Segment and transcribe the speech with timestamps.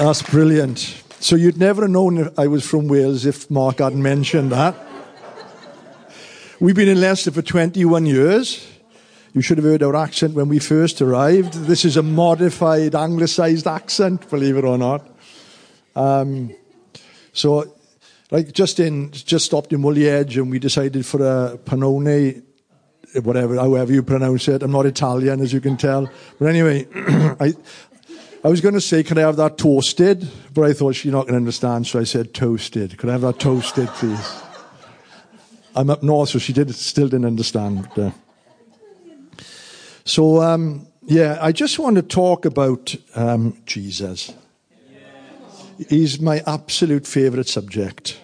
[0.00, 0.78] That's brilliant.
[1.20, 4.74] So you'd never have known I was from Wales if Mark hadn't mentioned that.
[6.58, 8.66] We've been in Leicester for 21 years.
[9.34, 11.52] You should have heard our accent when we first arrived.
[11.52, 15.06] This is a modified, anglicised accent, believe it or not.
[15.94, 16.56] Um,
[17.34, 17.76] so,
[18.30, 22.42] like, just in, just stopped in Woolley Edge, and we decided for a panone,
[23.22, 24.62] whatever, however you pronounce it.
[24.62, 26.08] I'm not Italian, as you can tell.
[26.38, 27.52] But anyway, I,
[28.42, 30.26] I was going to say, can I have that toasted?
[30.54, 32.96] But I thought she's not going to understand, so I said toasted.
[32.96, 34.42] Could I have that toasted, please?
[35.76, 37.86] I'm up north, so she did still didn't understand.
[37.96, 38.12] Uh,
[40.06, 44.32] so, um, yeah, I just want to talk about um, Jesus.
[45.90, 48.18] He's my absolute favourite subject.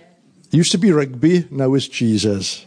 [0.50, 2.64] Used to be rugby, now it's Jesus.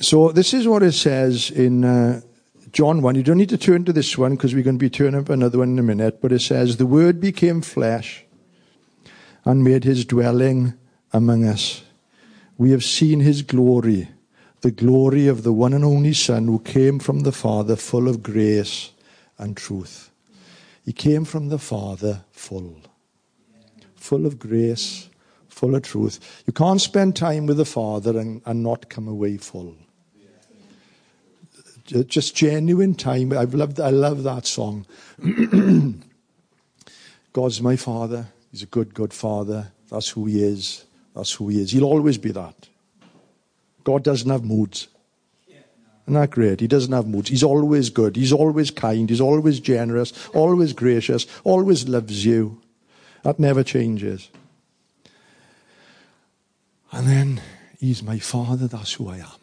[0.00, 2.20] So, this is what it says in uh,
[2.74, 3.14] John 1.
[3.14, 5.30] You don't need to turn to this one because we're going to be turning up
[5.30, 6.20] another one in a minute.
[6.20, 8.24] But it says, The Word became flesh
[9.44, 10.74] and made his dwelling
[11.12, 11.84] among us.
[12.58, 14.08] We have seen his glory
[14.64, 18.22] the glory of the one and only Son who came from the Father, full of
[18.22, 18.92] grace
[19.36, 20.10] and truth.
[20.86, 22.80] He came from the Father full,
[23.94, 25.10] full of grace,
[25.48, 26.42] full of truth.
[26.46, 29.76] You can't spend time with the Father and, and not come away full.
[31.84, 33.32] Just genuine time.
[33.32, 34.86] I've loved, I love that song.
[37.32, 38.28] God's my Father.
[38.50, 39.72] He's a good, good Father.
[39.90, 40.84] That's who He is.
[41.14, 41.72] That's who He is.
[41.72, 42.68] He'll always be that.
[43.82, 44.88] God doesn't have moods.
[46.04, 46.60] Isn't that great?
[46.60, 47.30] He doesn't have moods.
[47.30, 48.16] He's always good.
[48.16, 49.08] He's always kind.
[49.08, 52.60] He's always generous, always gracious, always loves you.
[53.22, 54.28] That never changes.
[56.92, 57.40] And then
[57.78, 58.66] He's my Father.
[58.66, 59.40] That's who I am.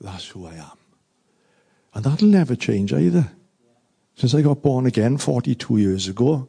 [0.00, 0.85] That's who I am.
[1.96, 3.30] And that'll never change either.
[4.16, 6.46] Since I got born again 42 years ago,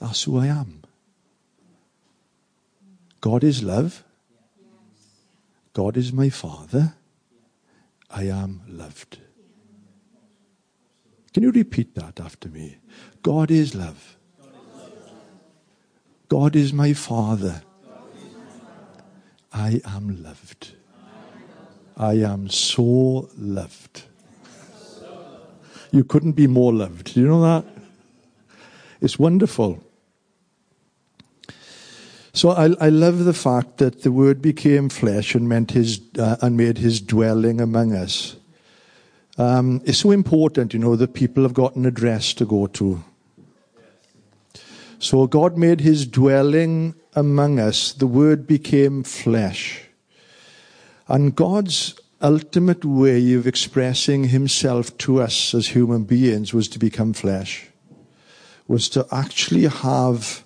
[0.00, 0.82] that's who I am.
[3.20, 4.02] God is love.
[5.72, 6.94] God is my Father.
[8.10, 9.18] I am loved.
[11.32, 12.78] Can you repeat that after me?
[13.22, 14.16] God is love.
[16.28, 17.62] God is my Father.
[19.52, 20.72] I am loved.
[21.96, 24.06] I am so loved.
[25.92, 27.14] You couldn't be more loved.
[27.14, 27.64] Do you know that?
[29.00, 29.82] It's wonderful.
[32.32, 36.36] So I, I love the fact that the Word became flesh and meant his uh,
[36.40, 38.36] and made his dwelling among us.
[39.36, 43.04] Um, it's so important, you know, that people have got an address to go to.
[44.98, 47.92] So God made his dwelling among us.
[47.92, 49.82] The Word became flesh.
[51.08, 57.12] And God's ultimate way of expressing himself to us as human beings was to become
[57.12, 57.68] flesh,
[58.68, 60.44] was to actually have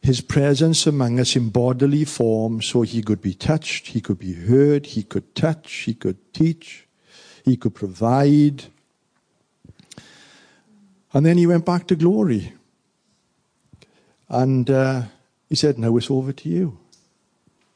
[0.00, 4.32] his presence among us in bodily form so he could be touched, he could be
[4.32, 6.88] heard, he could touch, he could teach,
[7.44, 8.64] he could provide.
[11.12, 12.52] And then he went back to glory.
[14.28, 15.02] And uh,
[15.48, 16.78] he said, Now it's over to you.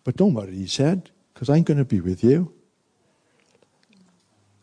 [0.03, 2.56] But don't worry, he said, because I'm going to be with you.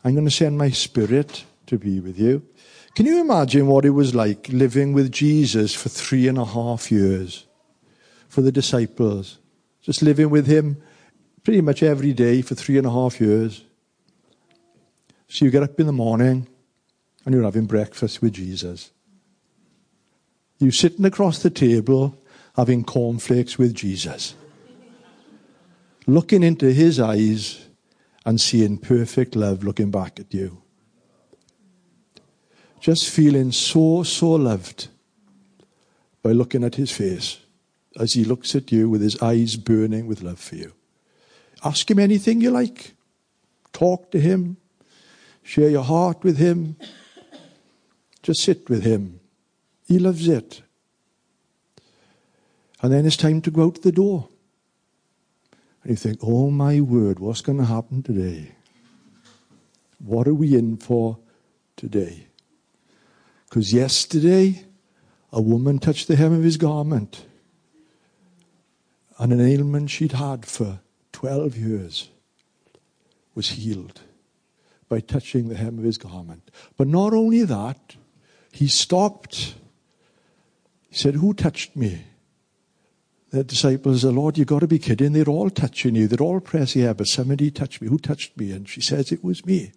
[0.04, 2.46] I'm going to send my spirit to be with you.
[2.94, 6.92] Can you imagine what it was like living with Jesus for three and a half
[6.92, 7.46] years?
[8.34, 9.38] for the disciples,
[9.80, 10.82] just living with him
[11.44, 13.62] pretty much every day for three and a half years.
[15.28, 16.48] So you get up in the morning
[17.24, 18.90] and you're having breakfast with Jesus.
[20.58, 22.20] You're sitting across the table
[22.56, 24.34] having cornflakes with Jesus,
[26.08, 27.63] looking into his eyes
[28.24, 30.62] and seeing perfect love looking back at you.
[32.80, 34.88] Just feeling so, so loved
[36.22, 37.38] by looking at his face
[37.98, 40.72] as he looks at you with his eyes burning with love for you.
[41.64, 42.94] Ask him anything you like.
[43.72, 44.56] Talk to him.
[45.42, 46.76] Share your heart with him.
[48.22, 49.20] Just sit with him.
[49.86, 50.62] He loves it.
[52.82, 54.28] And then it's time to go out the door.
[55.84, 58.52] And you think, oh my word, what's going to happen today?
[59.98, 61.18] What are we in for
[61.76, 62.26] today?
[63.48, 64.64] Because yesterday,
[65.30, 67.26] a woman touched the hem of his garment
[69.18, 70.80] and an ailment she'd had for
[71.12, 72.08] 12 years
[73.34, 74.00] was healed
[74.88, 76.50] by touching the hem of his garment.
[76.78, 77.96] But not only that,
[78.52, 79.54] he stopped.
[80.88, 82.04] He said, Who touched me?
[83.34, 85.12] The disciples said, Lord, you've got to be kidding.
[85.12, 86.06] They're all touching you.
[86.06, 87.88] They're all pressing, yeah, but somebody touched me.
[87.88, 88.52] Who touched me?
[88.52, 89.72] And she says, It was me.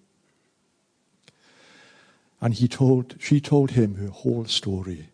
[2.39, 5.09] And he told, she told him her whole story.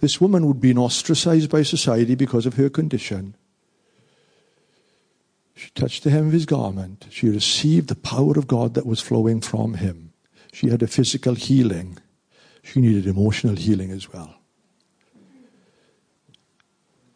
[0.00, 3.34] This woman would be ostracized by society because of her condition.
[5.54, 7.04] She touched the hem of his garment.
[7.10, 10.14] She received the power of God that was flowing from him.
[10.54, 11.98] She had a physical healing.
[12.62, 14.39] She needed emotional healing as well.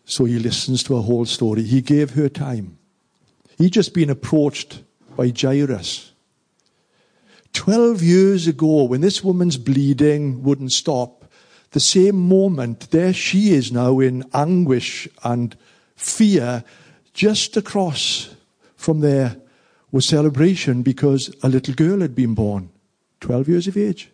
[0.04, 1.62] So he listens to her whole story.
[1.62, 2.78] He gave her time.
[3.58, 4.82] He'd just been approached
[5.16, 6.12] by Jairus.
[7.52, 11.24] Twelve years ago, when this woman's bleeding wouldn't stop,
[11.70, 15.56] the same moment, there she is now in anguish and
[15.96, 16.64] fear,
[17.12, 18.34] just across
[18.76, 19.36] from there
[19.90, 22.70] was celebration because a little girl had been born,
[23.20, 24.10] 12 years of age.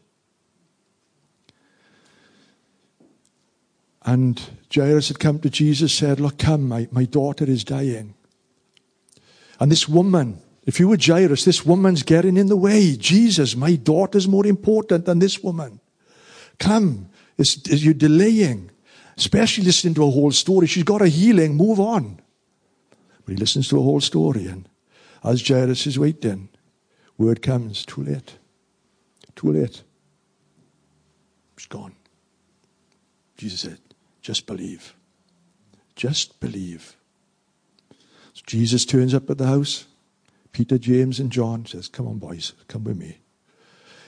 [4.02, 4.40] And
[4.74, 8.14] Jairus had come to Jesus, said, Look, come, my, my daughter is dying.
[9.58, 12.96] And this woman, if you were Jairus, this woman's getting in the way.
[12.96, 15.80] Jesus, my daughter's more important than this woman.
[16.58, 18.70] Come, is, is you delaying?
[19.18, 20.66] Especially listening to a whole story.
[20.66, 22.20] She's got a healing, move on.
[23.24, 24.66] But he listens to a whole story, and
[25.22, 26.48] as Jairus is waiting,
[27.18, 28.38] word comes, too late.
[29.36, 29.82] Too late.
[31.58, 31.94] She's gone.
[33.36, 33.78] Jesus said,
[34.20, 34.94] just believe.
[35.96, 36.96] Just believe.
[38.32, 39.86] So Jesus turns up at the house.
[40.52, 43.18] Peter, James, and John says, Come on, boys, come with me.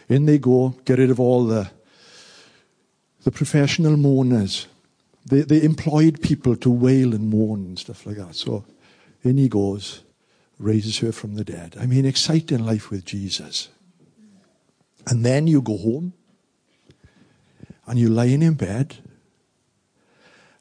[0.08, 1.70] In they go, get rid of all the,
[3.22, 4.66] the professional mourners.
[5.24, 8.34] They, they employed people to wail and mourn and stuff like that.
[8.34, 8.64] So
[9.22, 10.02] in he goes,
[10.58, 11.76] raises her from the dead.
[11.78, 13.68] I mean, exciting life with Jesus.
[15.06, 16.12] And then you go home
[17.86, 18.96] and you're lying in bed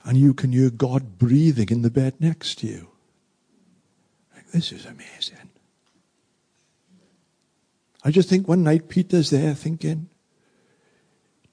[0.03, 2.89] and you can hear God breathing in the bed next to you.
[4.35, 5.49] Like, This is amazing.
[8.03, 10.09] I just think one night Peter's there thinking,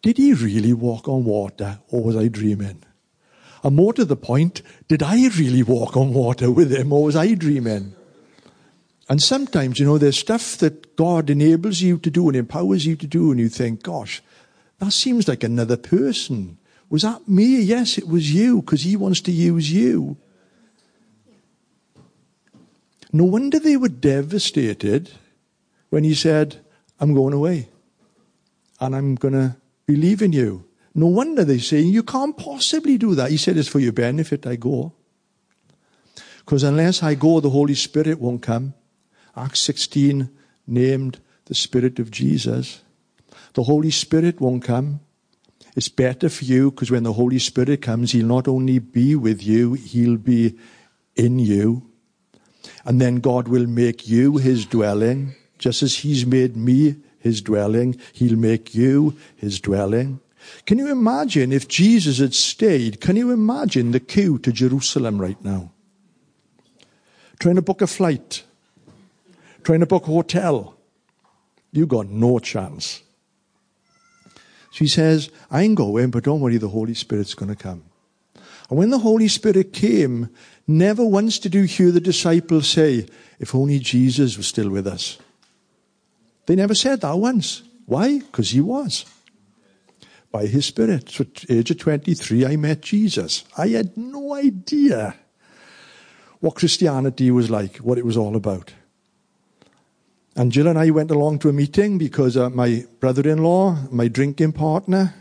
[0.01, 2.83] did he really walk on water or was I dreaming?
[3.63, 7.17] And more to the point, did I really walk on water with him or was
[7.17, 7.95] I dreaming?
[9.09, 12.95] And sometimes, you know, there's stuff that God enables you to do and empowers you
[12.97, 14.23] to do, and you think, gosh,
[14.79, 16.59] that seems like another person.
[16.91, 17.61] Was that me?
[17.61, 20.17] Yes, it was you, because he wants to use you.
[23.13, 25.11] No wonder they were devastated
[25.91, 26.61] when he said,
[27.01, 27.69] I'm going away
[28.81, 29.57] and I'm going to
[29.87, 30.65] be leaving you.
[30.95, 33.31] No wonder they say, You can't possibly do that.
[33.31, 34.93] He said, It's for your benefit I go.
[36.41, 38.75] Because unless I go, the Holy Spirit won't come.
[39.37, 40.31] Acts 16
[40.67, 42.83] named the Spirit of Jesus.
[43.55, 45.01] The Holy Spirit won't come.
[45.79, 49.45] It's better for you because when the Holy Spirit comes, He'll not only be with
[49.45, 50.59] you, He'll be
[51.15, 51.89] in you.
[52.85, 57.97] And then God will make you his dwelling, just as he's made me his dwelling,
[58.13, 60.19] he'll make you his dwelling.
[60.67, 63.01] Can you imagine if Jesus had stayed?
[63.01, 65.71] Can you imagine the queue to Jerusalem right now?
[67.39, 68.43] Trying to book a flight,
[69.63, 70.75] trying to book a hotel.
[71.71, 73.03] You got no chance.
[74.71, 77.85] She says, I'm going, but don't worry, the Holy Spirit's going to come.
[78.69, 80.29] And when the Holy Spirit came,
[80.67, 83.07] never once did you hear the disciples say,
[83.39, 85.19] if only Jesus was still with us.
[86.47, 87.63] They never said that once.
[87.87, 88.19] Why?
[88.19, 89.05] Because he was.
[90.31, 91.09] By his Spirit.
[91.09, 93.45] So at age of 23, I met Jesus.
[93.57, 95.15] I had no idea
[96.41, 98.73] what Christianity was like, what it was all about.
[100.39, 104.53] And Jill and I went along to a meeting because uh, my brother-in-law, my drinking
[104.53, 105.13] partner,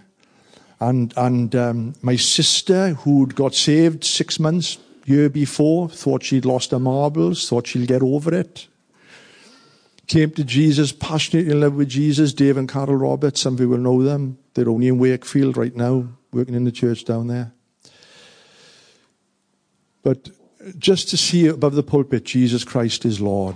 [0.80, 6.70] and, and um, my sister, who'd got saved six months, year before, thought she'd lost
[6.70, 8.68] her marbles, thought she'll get over it.
[10.06, 12.32] Came to Jesus, passionately in love with Jesus.
[12.32, 14.38] Dave and Carol Roberts, some of you will know them.
[14.54, 17.54] They're only in Wakefield right now, working in the church down there.
[20.04, 20.30] But
[20.78, 23.56] just to see above the pulpit, Jesus Christ is Lord,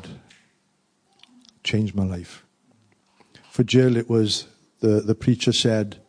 [1.63, 2.45] changed my life.
[3.49, 4.47] For Jill, it was
[4.79, 6.01] the, the preacher said,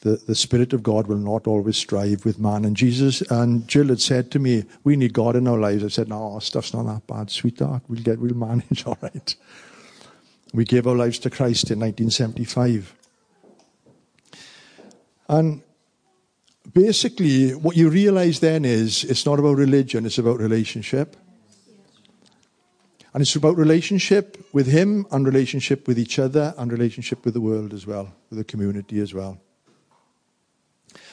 [0.00, 2.64] the, the Spirit of God will not always strive with man.
[2.64, 5.82] And Jesus and Jill had said to me, We need God in our lives.
[5.82, 7.82] I said, No, stuff's not that bad, sweetheart.
[7.88, 9.34] We'll get, we'll manage all right.
[10.52, 12.94] We gave our lives to Christ in 1975.
[15.28, 15.62] And
[16.72, 21.16] basically, what you realize then is it's not about religion, it's about relationship.
[23.16, 27.40] And it's about relationship with Him and relationship with each other and relationship with the
[27.40, 29.40] world as well, with the community as well.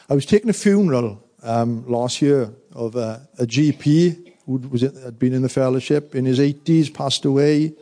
[0.10, 4.60] I was taking a funeral um, last year of a, a GP who
[5.02, 7.74] had been in the fellowship in his 80s, passed away.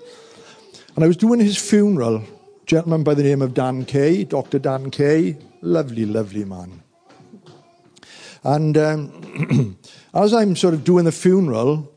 [0.95, 2.23] And I was doing his funeral,
[2.67, 4.59] gentleman by the name of Dan Kay, Dr.
[4.59, 6.83] Dan Kay, lovely, lovely man.
[8.43, 9.79] And um,
[10.13, 11.91] as I'm sort of doing the funeral,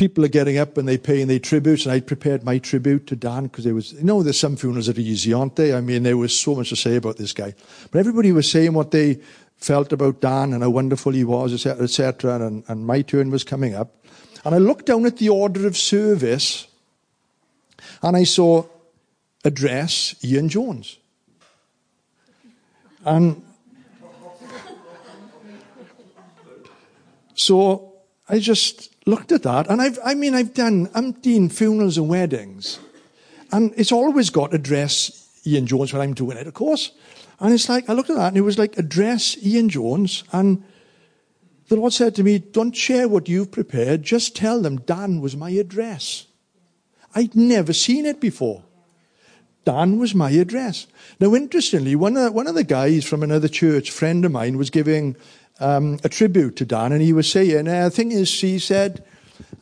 [0.00, 3.16] people are getting up and they're paying their tributes, and I prepared my tribute to
[3.16, 5.74] Dan because there was, you know, there's some funerals that are easy, aren't they?
[5.74, 7.54] I mean, there was so much to say about this guy,
[7.90, 9.20] but everybody was saying what they
[9.58, 12.36] felt about Dan and how wonderful he was, etc..
[12.36, 13.94] And, and my turn was coming up,
[14.42, 16.66] and I looked down at the order of service,
[18.02, 18.64] and I saw
[19.44, 20.96] address Ian Jones,
[23.04, 23.42] and
[27.34, 27.96] so
[28.30, 32.78] I just looked at that, and I've, I mean, I've done umpteen funerals and weddings,
[33.52, 36.92] and it's always got address Ian Jones when I'm doing it, of course.
[37.40, 40.62] And it's like, I looked at that, and it was like, address Ian Jones, and
[41.68, 45.36] the Lord said to me, Don't share what you've prepared, just tell them Dan was
[45.36, 46.26] my address.
[47.14, 48.62] I'd never seen it before.
[49.64, 50.86] Dan was my address.
[51.18, 54.70] Now, interestingly, one of, one of the guys from another church, friend of mine, was
[54.70, 55.16] giving
[55.60, 59.04] um, a tribute to Dan, and he was saying, the thing is, he said,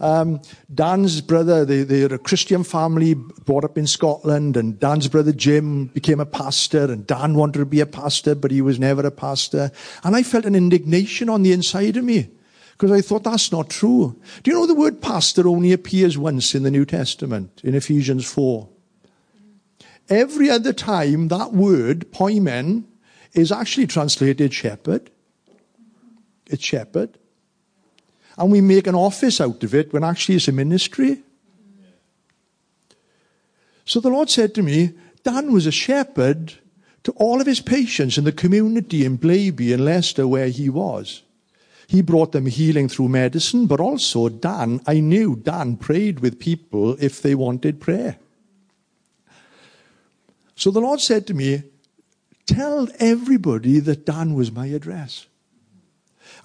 [0.01, 0.41] um,
[0.73, 5.87] Dan's brother, they, they're a Christian family brought up in Scotland, and Dan's brother Jim
[5.87, 9.11] became a pastor, and Dan wanted to be a pastor, but he was never a
[9.11, 9.73] pastor.
[10.05, 12.31] And I felt an indignation on the inside of me
[12.73, 14.17] because I thought that's not true.
[14.45, 18.25] Do you know the word pastor only appears once in the New Testament, in Ephesians
[18.31, 18.69] 4?
[20.09, 22.85] Every other time that word, poimen,
[23.35, 25.11] is actually translated shepherd.
[26.49, 27.19] It's shepherd.
[28.37, 31.23] And we make an office out of it when actually it's a ministry.
[33.85, 34.93] So the Lord said to me,
[35.25, 36.55] Dan was a shepherd
[37.05, 41.23] to all of his patients in the community in Blaby and Leicester where he was.
[41.87, 47.03] He brought them healing through medicine, but also Dan, I knew Dan prayed with people
[47.03, 48.19] if they wanted prayer.
[50.55, 51.63] So the Lord said to me,
[52.45, 55.27] Tell everybody that Dan was my address.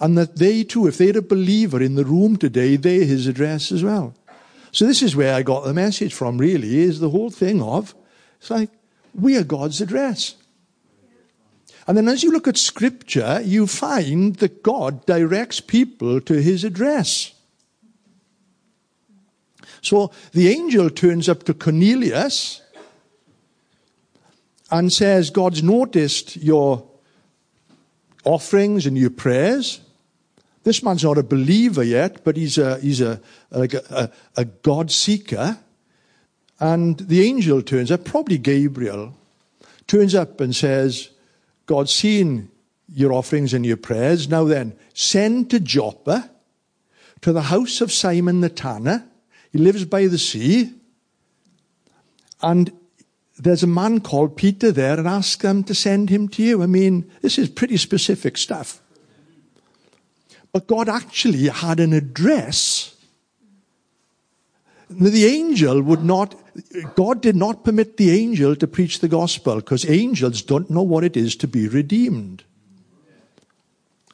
[0.03, 3.71] And that they too, if they're a believer in the room today, they're his address
[3.71, 4.13] as well.
[4.73, 7.95] So this is where I got the message from, really, is the whole thing of,
[8.37, 8.69] it's like,
[9.15, 10.35] we are God's address.
[11.87, 16.65] And then as you look at scripture, you find that God directs people to his
[16.65, 17.33] address.
[19.81, 22.61] So the angel turns up to Cornelius
[24.69, 26.85] and says, God's noticed your
[28.25, 29.79] offerings and your prayers.
[30.63, 33.83] This man's not a believer yet, but he's a, he's a, like a,
[34.35, 35.57] a, a God seeker.
[36.59, 39.15] And the angel turns up, probably Gabriel,
[39.87, 41.09] turns up and says,
[41.65, 42.49] God's seen
[42.93, 44.29] your offerings and your prayers.
[44.29, 46.29] Now then, send to Joppa,
[47.21, 49.05] to the house of Simon the tanner.
[49.51, 50.73] He lives by the sea.
[52.41, 52.71] And
[53.37, 56.61] there's a man called Peter there and ask them to send him to you.
[56.61, 58.81] I mean, this is pretty specific stuff.
[60.53, 62.95] But God actually had an address.
[64.87, 66.35] The angel would not,
[66.93, 71.03] God did not permit the angel to preach the gospel because angels don't know what
[71.03, 72.43] it is to be redeemed.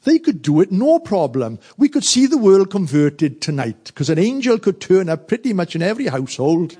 [0.04, 1.58] They could do it no problem.
[1.76, 5.76] We could see the world converted tonight because an angel could turn up pretty much
[5.76, 6.78] in every household,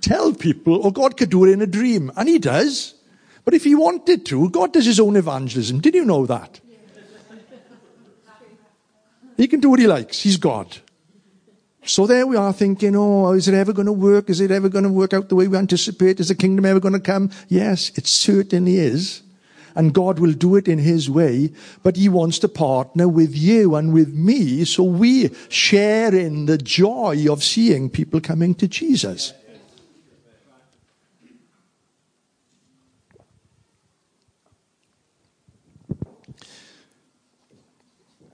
[0.00, 2.10] tell people, or oh, God could do it in a dream.
[2.16, 2.94] And he does.
[3.44, 5.78] But if he wanted to, God does his own evangelism.
[5.78, 6.60] Did you know that?
[9.38, 10.20] He can do what he likes.
[10.20, 10.76] He's God.
[11.84, 14.28] So there we are thinking, oh, is it ever going to work?
[14.28, 16.20] Is it ever going to work out the way we anticipate?
[16.20, 17.30] Is the kingdom ever going to come?
[17.48, 19.22] Yes, it certainly is.
[19.76, 21.52] And God will do it in His way,
[21.84, 26.58] but He wants to partner with you and with me so we share in the
[26.58, 29.32] joy of seeing people coming to Jesus.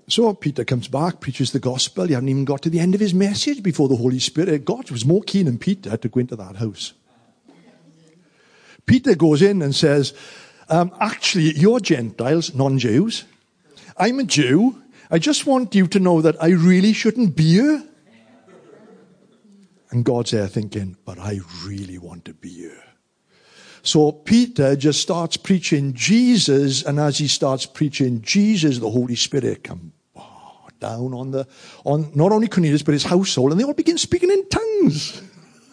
[0.07, 2.07] So Peter comes back, preaches the gospel.
[2.07, 4.65] He hadn't even got to the end of his message before the Holy Spirit.
[4.65, 6.93] God was more keen than Peter to go into that house.
[8.87, 10.13] Peter goes in and says,
[10.69, 13.25] um, Actually, you're Gentiles, non Jews.
[13.97, 14.83] I'm a Jew.
[15.11, 17.83] I just want you to know that I really shouldn't be here.
[19.91, 22.83] And God's there thinking, But I really want to be here.
[23.85, 29.63] So Peter just starts preaching Jesus, and as he starts preaching Jesus, the Holy Spirit
[29.63, 31.47] comes ah, down on the,
[31.85, 35.21] on not only Cornelius, but his household, and they all begin speaking in tongues.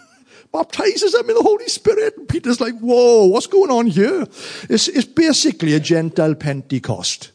[0.51, 2.27] Baptizes them in the Holy Spirit.
[2.27, 4.27] Peter's like, whoa, what's going on here?
[4.69, 7.31] It's, it's basically a Gentile Pentecost.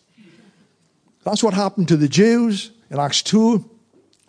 [1.25, 3.65] That's what happened to the Jews in Acts 2.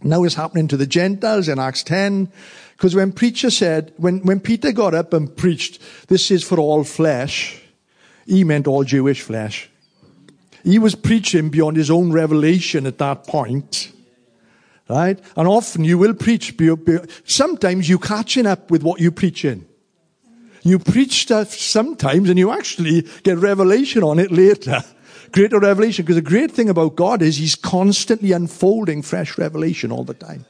[0.04, 2.32] Now it's happening to the Gentiles in Acts 10.
[2.78, 6.84] Because when preacher said, when, when Peter got up and preached, this is for all
[6.84, 7.60] flesh,
[8.28, 9.68] he meant all Jewish flesh.
[10.64, 13.92] He was preaching beyond his own revelation at that point.
[14.88, 15.20] Right?
[15.36, 16.56] And often you will preach,
[17.26, 19.66] sometimes you're catching up with what you're preaching.
[20.62, 24.84] You preach stuff sometimes and you actually get revelation on it later.
[25.32, 26.06] Greater revelation.
[26.06, 30.46] Because the great thing about God is He's constantly unfolding fresh revelation all the time.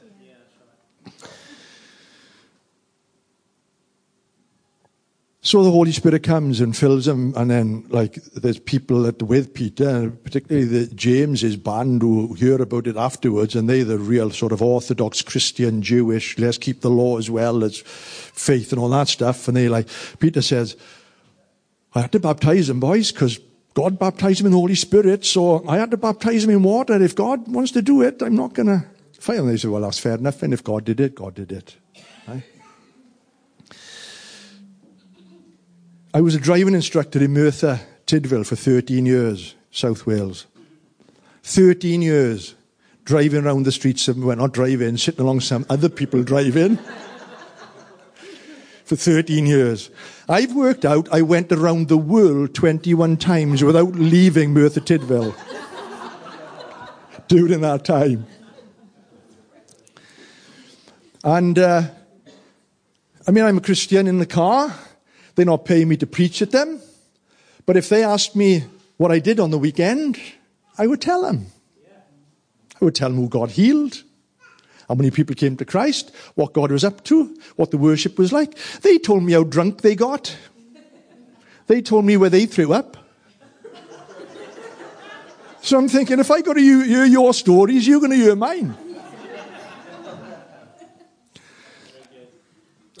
[5.40, 9.54] So the Holy Spirit comes and fills them, and then like there's people that with
[9.54, 14.50] Peter, particularly the James's band who hear about it afterwards, and they're the real sort
[14.50, 16.36] of Orthodox Christian Jewish.
[16.38, 19.46] Let's keep the law as well as faith and all that stuff.
[19.46, 20.76] And they like Peter says,
[21.94, 23.38] I had to baptize them, boys, because
[23.74, 27.00] God baptized them in the Holy Spirit, so I had to baptize them in water.
[27.00, 28.86] If God wants to do it, I'm not gonna.
[29.28, 30.42] And they say, well, that's fair enough.
[30.42, 31.76] And if God did it, God did it.
[32.26, 32.42] Right?
[36.14, 40.46] I was a driving instructor in Merthyr, Tydfil for 13 years, South Wales.
[41.42, 42.54] 13 years
[43.04, 46.78] driving around the streets of, well, not driving, sitting along some other people driving.
[48.84, 49.90] for 13 years.
[50.30, 55.34] I've worked out I went around the world 21 times without leaving Merthyr Tydfil
[57.28, 58.26] during that time.
[61.22, 61.82] And uh,
[63.26, 64.74] I mean, I'm a Christian in the car.
[65.38, 66.80] They're not paying me to preach at them.
[67.64, 68.64] But if they asked me
[68.96, 70.18] what I did on the weekend,
[70.76, 71.46] I would tell them.
[72.82, 74.02] I would tell them who God healed,
[74.88, 78.32] how many people came to Christ, what God was up to, what the worship was
[78.32, 78.58] like.
[78.80, 80.36] They told me how drunk they got.
[81.68, 82.96] They told me where they threw up.
[85.60, 88.76] So I'm thinking, if I got to hear your stories, you're going to hear mine.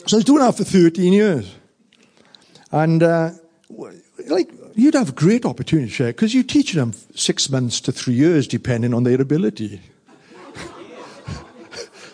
[0.06, 1.52] So I was doing that for 13 years.
[2.70, 3.30] And uh,
[4.26, 8.14] like you'd have great opportunity to share because you teach them six months to three
[8.14, 9.80] years, depending on their ability.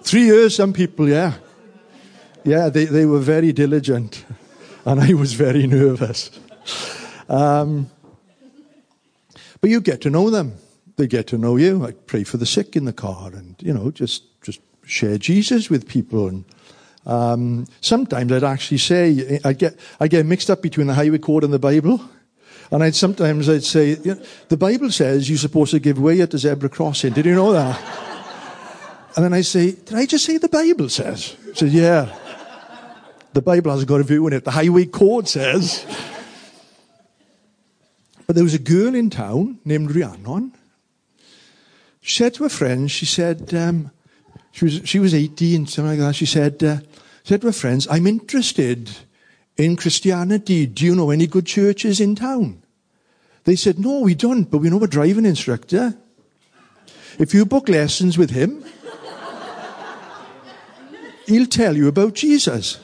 [0.03, 1.35] three years, some people, yeah,
[2.45, 4.25] yeah, they they were very diligent,
[4.85, 6.31] and I was very nervous.
[7.29, 7.91] Um,
[9.61, 10.55] but you get to know them.
[10.97, 11.85] They get to know you.
[11.85, 15.71] I pray for the sick in the car, and you know, just just share Jesus
[15.71, 16.45] with people and
[17.07, 21.45] um, sometimes I'd actually say, I get, I get mixed up between the highway code
[21.45, 22.01] and the Bible.
[22.71, 26.21] And I'd sometimes I'd say, you know, the Bible says you're supposed to give way
[26.21, 27.13] at the zebra crossing.
[27.13, 27.81] Did you know that?
[29.17, 31.37] and then I say, did I just say the Bible says?
[31.51, 32.17] I said, yeah.
[33.35, 34.45] The Bible hasn't got a view in it.
[34.45, 35.85] The highway code says.
[38.27, 40.55] But there was a girl in town named Rhiannon.
[42.01, 43.91] She said to her friends, she said, um,
[44.55, 46.15] she was, she was 18, something like that.
[46.15, 46.77] She said, uh,
[47.25, 48.89] said to her friends, I'm interested
[49.57, 50.67] in Christianity.
[50.67, 52.63] Do you know any good churches in town?
[53.43, 55.99] They said, no, we don't, but we know a driving instructor.
[57.19, 58.65] If you book lessons with him,
[61.27, 62.79] he'll tell you about Jesus.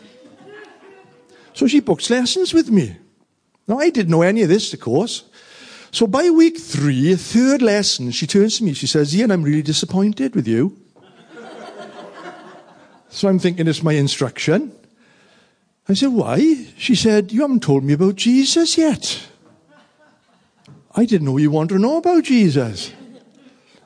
[1.55, 2.97] So she books lessons with me.
[3.69, 5.23] Now, I didn't know any of this, of course.
[5.93, 8.73] So by week three, third lesson, she turns to me.
[8.73, 10.77] She says, Ian, I'm really disappointed with you.
[13.11, 14.73] So I'm thinking it's my instruction.
[15.89, 16.67] I said, Why?
[16.79, 19.27] She said, You haven't told me about Jesus yet.
[20.95, 22.93] I didn't know you wanted to know about Jesus.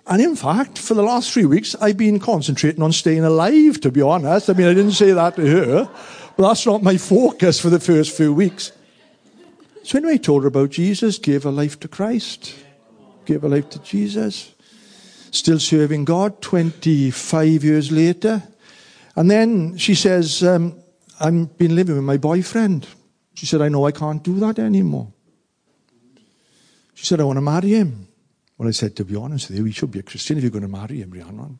[0.07, 3.91] And in fact, for the last three weeks, I've been concentrating on staying alive, to
[3.91, 4.51] be honest.
[4.51, 5.91] I mean, I didn't say that to her,
[6.37, 8.73] but that's not my focus for the first few weeks.
[9.83, 12.55] So anyway, I told her about Jesus, gave her life to Christ,
[13.25, 14.53] gave her life to Jesus.
[15.31, 18.43] Still serving God 25 years later.
[19.17, 20.81] And then she says, um,
[21.21, 22.87] I've been living with my boyfriend.
[23.35, 25.13] She said, I know I can't do that anymore.
[26.95, 28.09] She said, I want to marry him.
[28.57, 30.51] Well, I said, to be honest with you, you should be a Christian if you're
[30.51, 31.59] going to marry him, Rhiannon.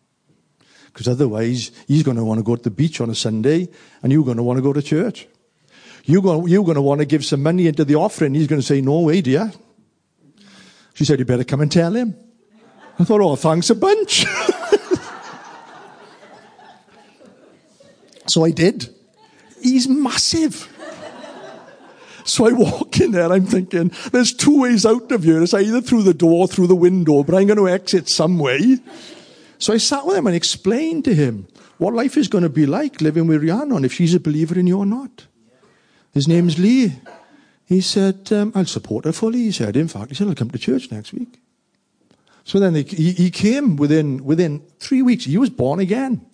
[0.87, 3.69] Because otherwise, he's going to want to go to the beach on a Sunday
[4.03, 5.27] and you're going to want to go to church.
[6.05, 8.35] You're going, you're going to want to give some money into the offering.
[8.35, 9.53] He's going to say, no way, dear.
[10.95, 12.17] She said, you better come and tell him.
[12.99, 14.25] I thought, oh, thanks a bunch.
[18.27, 18.89] So I did.
[19.63, 20.69] He's massive.
[22.25, 25.43] So I walk in there, I'm thinking, there's two ways out of here.
[25.43, 28.39] It's either through the door, or through the window, but I'm going to exit some
[28.39, 28.79] way.
[29.59, 32.65] So I sat with him and explained to him what life is going to be
[32.65, 35.27] like living with Rhiannon if she's a believer and you're not.
[36.15, 36.95] His name's Lee.
[37.67, 39.41] He said, um, I'll support her fully.
[39.41, 41.41] He said, in fact, he said, I'll come to church next week.
[42.45, 45.25] So then he, he came within, within three weeks.
[45.25, 46.25] He was born again.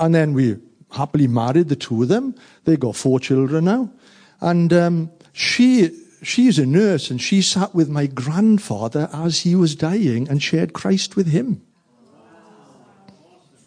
[0.00, 0.56] And then we
[0.92, 2.34] happily married the two of them.
[2.64, 3.92] They got four children now.
[4.40, 5.90] And um, she
[6.22, 10.72] she's a nurse and she sat with my grandfather as he was dying and shared
[10.72, 11.62] Christ with him.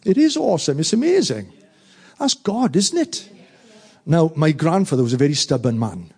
[0.03, 0.79] It is awesome.
[0.79, 1.53] It's amazing.
[2.19, 3.29] That's God, isn't it?
[4.05, 6.13] Now, my grandfather was a very stubborn man.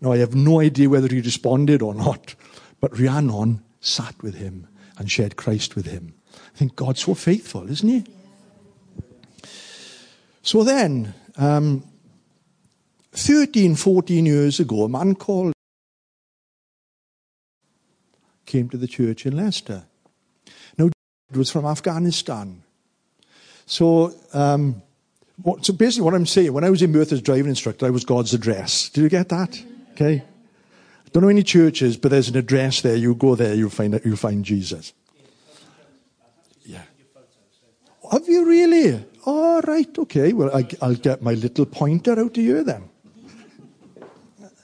[0.00, 2.34] Now, I have no idea whether he responded or not,
[2.80, 6.14] but Rhiannon sat with him and shared Christ with him.
[6.54, 8.04] I think God's so faithful, isn't he?
[10.42, 11.84] So then, um,
[13.12, 15.52] 13, 14 years ago, a man called
[18.46, 19.84] came to the church in Leicester.
[20.76, 22.62] Now, it was from Afghanistan.
[23.64, 24.82] So, um,
[25.42, 27.90] what, so basically, what I'm saying, when I was in Merthyr as driving instructor, I
[27.90, 28.88] was God's address.
[28.88, 29.62] Did you get that?
[29.92, 30.22] Okay.
[31.06, 32.96] I don't know any churches, but there's an address there.
[32.96, 34.92] You go there, you'll find you'll find Jesus.
[36.64, 36.82] Yeah.
[38.10, 39.04] Have you really?
[39.24, 39.98] All right.
[39.98, 40.32] Okay.
[40.32, 42.88] Well, I, will get my little pointer out to you then.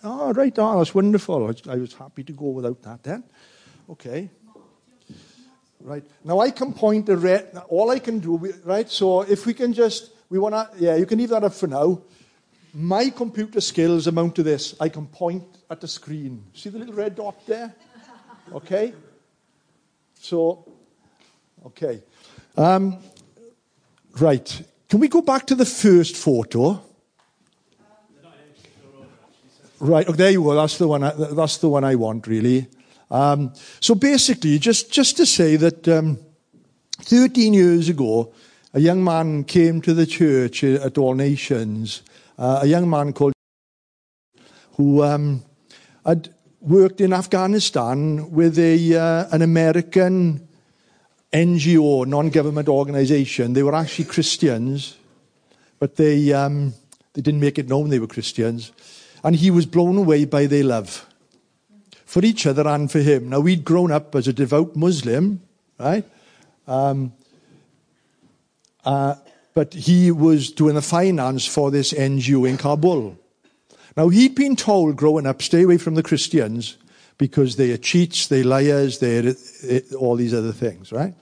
[0.02, 0.54] All right.
[0.58, 1.52] Oh, that's wonderful.
[1.68, 3.24] I was happy to go without that then.
[3.90, 4.30] Okay.
[5.80, 6.04] Right.
[6.24, 7.56] Now I can point the red.
[7.68, 8.88] All I can do, right?
[8.88, 11.66] So if we can just, we want to, yeah, you can leave that up for
[11.66, 12.02] now.
[12.72, 14.74] My computer skills amount to this.
[14.80, 16.44] I can point at the screen.
[16.54, 17.74] See the little red dot there?
[18.52, 18.94] Okay.
[20.20, 20.66] So,
[21.66, 22.02] okay.
[22.56, 22.98] Um,
[24.20, 24.62] right.
[24.88, 26.82] Can we go back to the first photo?
[29.78, 30.06] Right.
[30.08, 30.54] Oh, there you go.
[30.54, 31.02] That's the one.
[31.02, 32.66] I, that's the one I want, really.
[33.10, 36.18] Um, so basically, just, just to say that um,
[37.02, 38.32] 13 years ago,
[38.72, 42.02] a young man came to the church at All Nations,
[42.38, 43.32] uh, a young man called
[44.76, 45.42] who um,
[46.04, 50.45] had worked in Afghanistan with a, uh, an American
[51.32, 53.52] NGO, non-government organization.
[53.52, 54.96] They were actually Christians,
[55.78, 56.74] but they, um,
[57.12, 58.72] they didn't make it known they were Christians.
[59.24, 61.06] And he was blown away by their love
[62.04, 63.28] for each other and for him.
[63.28, 65.42] Now, we'd grown up as a devout Muslim,
[65.78, 66.04] right?
[66.66, 67.12] Um,
[68.84, 69.16] uh,
[69.54, 73.18] but he was doing the finance for this NGO in Kabul.
[73.96, 76.76] Now, he'd been told growing up, stay away from the Christians
[77.18, 81.14] because they are cheats, they're liars, they're uh, all these other things, right?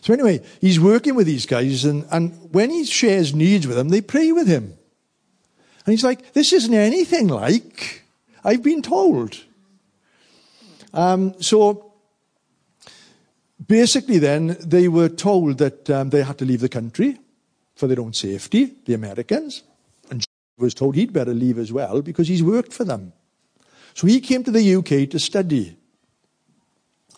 [0.00, 3.88] So anyway, he's working with these guys, and, and when he shares needs with them,
[3.88, 4.74] they pray with him.
[5.86, 8.02] And he's like, this isn't anything like
[8.44, 9.42] I've been told.
[10.92, 11.92] Um, so
[13.66, 17.18] basically, then they were told that um, they had to leave the country
[17.74, 19.62] for their own safety, the Americans.
[20.10, 20.24] And
[20.58, 23.12] was told he'd better leave as well because he's worked for them.
[23.94, 25.76] So he came to the UK to study.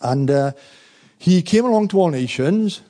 [0.01, 0.51] And uh,
[1.17, 2.81] he came along to all nations,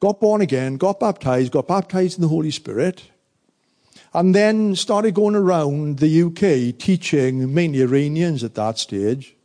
[0.00, 3.02] got born again, got baptized, got baptized in the Holy Spirit,
[4.14, 9.36] and then started going around the UK teaching mainly Iranians at that stage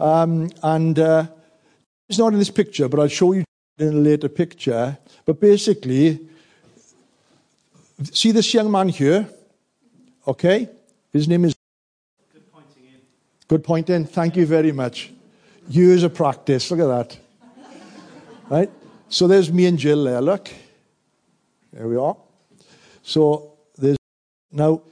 [0.00, 1.26] um, and uh,
[2.08, 3.44] it's not in this picture, but I'll show you
[3.78, 4.96] in a later picture.
[5.26, 6.26] But basically,
[8.10, 9.28] see this young man here?
[10.26, 10.68] Okay?
[11.12, 11.59] His name is.
[13.50, 14.04] Good point, then.
[14.04, 15.10] Thank you very much.
[15.68, 16.70] Years of practice.
[16.70, 17.18] Look at that.
[18.48, 18.70] right?
[19.08, 20.20] So there's me and Jill there.
[20.20, 20.48] Look.
[21.72, 22.16] There we are.
[23.02, 23.96] So there's.
[24.52, 24.82] Now,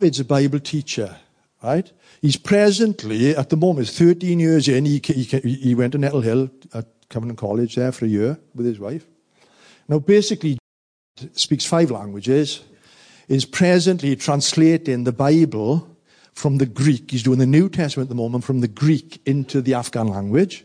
[0.00, 1.16] it's a Bible teacher,
[1.62, 1.90] right?
[2.20, 4.84] He's presently, at the moment, 13 years in.
[4.84, 8.66] He, he, he went to Nettle Hill at Covenant College there for a year with
[8.66, 9.06] his wife.
[9.88, 10.58] Now, basically,
[11.32, 12.64] speaks five languages,
[13.28, 15.93] is presently translating the Bible
[16.34, 17.10] from the Greek.
[17.10, 20.64] He's doing the New Testament at the moment from the Greek into the Afghan language.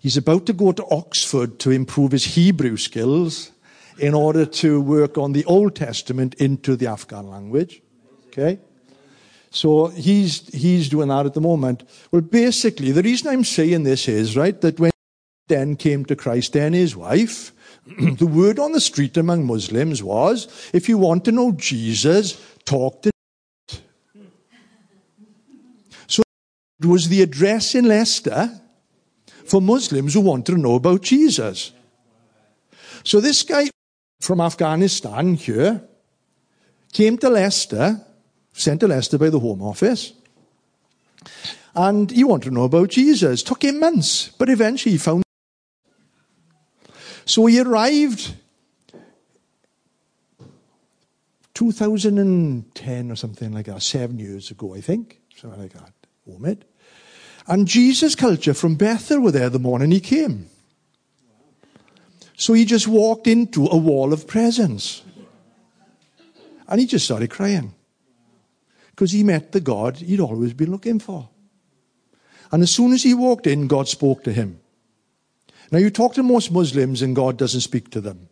[0.00, 3.52] He's about to go to Oxford to improve his Hebrew skills
[3.98, 7.80] in order to work on the Old Testament into the Afghan language.
[8.26, 8.58] Okay?
[9.50, 11.84] So he's, he's doing that at the moment.
[12.10, 14.90] Well, basically, the reason I'm saying this is, right, that when
[15.48, 17.52] then came to Christ, then his wife,
[18.16, 23.02] the word on the street among Muslims was, if you want to know Jesus, talk
[23.02, 23.12] to
[26.06, 26.22] So
[26.82, 28.60] it was the address in Leicester
[29.44, 31.70] for Muslims who wanted to know about Jesus.
[33.04, 33.70] So this guy
[34.20, 35.80] from Afghanistan here
[36.92, 38.04] came to Leicester
[38.52, 40.12] sent to Leicester by the Home Office.
[41.74, 43.44] And he wanted to know about Jesus.
[43.44, 45.22] Took him months, but eventually he found.
[47.24, 48.34] So he arrived
[51.54, 55.92] 2010 or something like that, seven years ago, I think, something like that.
[56.28, 56.62] Omid.
[57.46, 60.48] And Jesus culture from Bethel were there the morning he came.
[62.36, 65.02] So he just walked into a wall of presence.
[66.68, 67.74] And he just started crying.
[69.02, 71.28] because he met the God he'd always been looking for.
[72.52, 74.60] And as soon as he walked in, God spoke to him.
[75.70, 78.28] Now, you talk to most Muslims and God doesn't speak to them.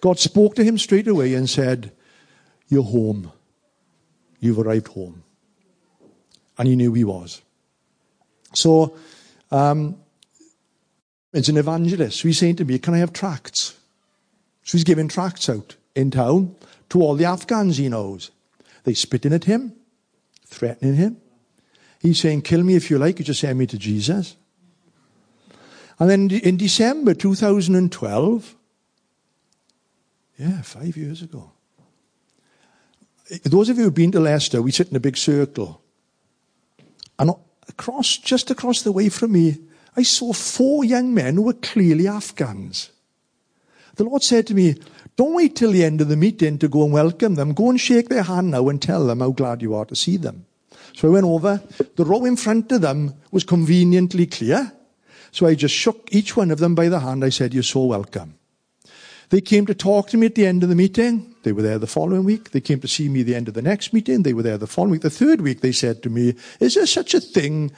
[0.00, 1.92] God spoke to him straight away and said,
[2.68, 3.30] You're home.
[4.40, 5.22] You've arrived home.
[6.58, 7.40] And he knew he was.
[8.54, 8.96] So,
[9.50, 9.96] um,
[11.32, 12.20] it's an evangelist.
[12.20, 13.78] So he's saying to me, Can I have tracts?
[14.64, 16.54] So he's giving tracts out in town
[16.90, 18.30] to all the Afghans he knows.
[18.84, 19.72] They spitting at him,
[20.46, 21.16] threatening him.
[22.00, 24.36] He's saying, Kill me if you like, you just send me to Jesus.
[25.98, 28.56] And then in December 2012,
[30.38, 31.52] yeah, five years ago.
[33.44, 35.80] Those of you who've been to Leicester, we sit in a big circle.
[37.18, 37.30] And
[37.68, 39.58] across, just across the way from me,
[39.96, 42.90] I saw four young men who were clearly Afghans.
[43.96, 44.76] The Lord said to me,
[45.16, 47.52] Don't wait till the end of the meeting to go and welcome them.
[47.52, 50.16] Go and shake their hand now and tell them how glad you are to see
[50.16, 50.46] them.
[50.94, 51.62] So I went over.
[51.96, 54.72] The row in front of them was conveniently clear.
[55.30, 57.24] So I just shook each one of them by the hand.
[57.24, 58.38] I said, You're so welcome.
[59.32, 61.34] They came to talk to me at the end of the meeting.
[61.42, 62.50] They were there the following week.
[62.50, 64.24] They came to see me at the end of the next meeting.
[64.24, 65.00] They were there the following week.
[65.00, 67.72] The third week, they said to me, Is there such a thing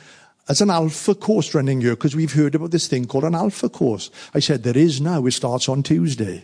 [0.49, 1.95] as an alpha course running here?
[1.95, 4.11] Because we've heard about this thing called an alpha course.
[4.35, 5.25] I said, There is now.
[5.27, 6.43] It starts on Tuesday.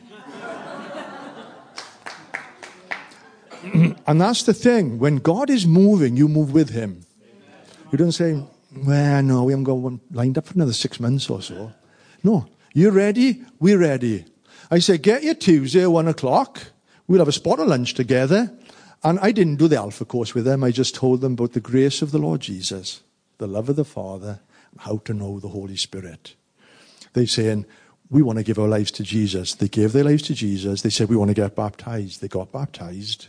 [4.06, 5.00] and that's the thing.
[5.00, 7.04] When God is moving, you move with Him.
[7.90, 8.40] You don't say,
[8.76, 11.72] well, no, we haven't got one lined up for another six months or so.
[12.22, 13.42] No, You're ready?
[13.58, 14.24] We're ready.
[14.70, 16.60] I said, get your Tuesday one o'clock.
[17.08, 18.56] We'll have a spot of lunch together.
[19.02, 20.62] And I didn't do the Alpha course with them.
[20.62, 23.02] I just told them about the grace of the Lord Jesus,
[23.38, 26.34] the love of the Father, and how to know the Holy Spirit.
[27.14, 27.66] They're saying,
[28.10, 29.54] we want to give our lives to Jesus.
[29.54, 30.82] They gave their lives to Jesus.
[30.82, 32.20] They said, we want to get baptized.
[32.20, 33.28] They got baptized.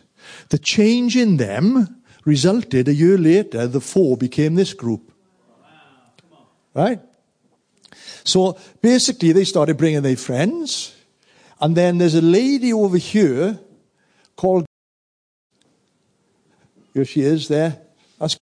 [0.49, 5.11] The change in them resulted a year later, the four became this group.
[6.75, 6.99] Right?
[8.23, 10.95] So basically, they started bringing their friends.
[11.61, 13.59] And then there's a lady over here
[14.35, 14.65] called.
[16.93, 17.79] Here she is there.
[18.19, 18.37] That's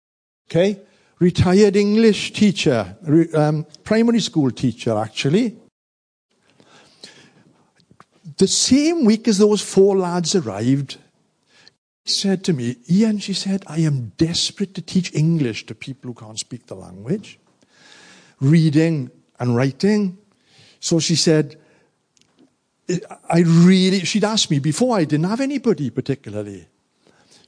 [0.50, 0.80] okay.
[1.18, 2.94] Retired English teacher,
[3.34, 5.56] um, primary school teacher, actually.
[8.36, 10.98] The same week as those four lads arrived,
[12.04, 16.14] said to me, Ian, she said, I am desperate to teach English to people who
[16.14, 17.38] can't speak the language
[18.40, 20.18] reading and writing.
[20.80, 21.56] So she said,
[22.88, 26.68] I really, she'd asked me before, I didn't have anybody particularly.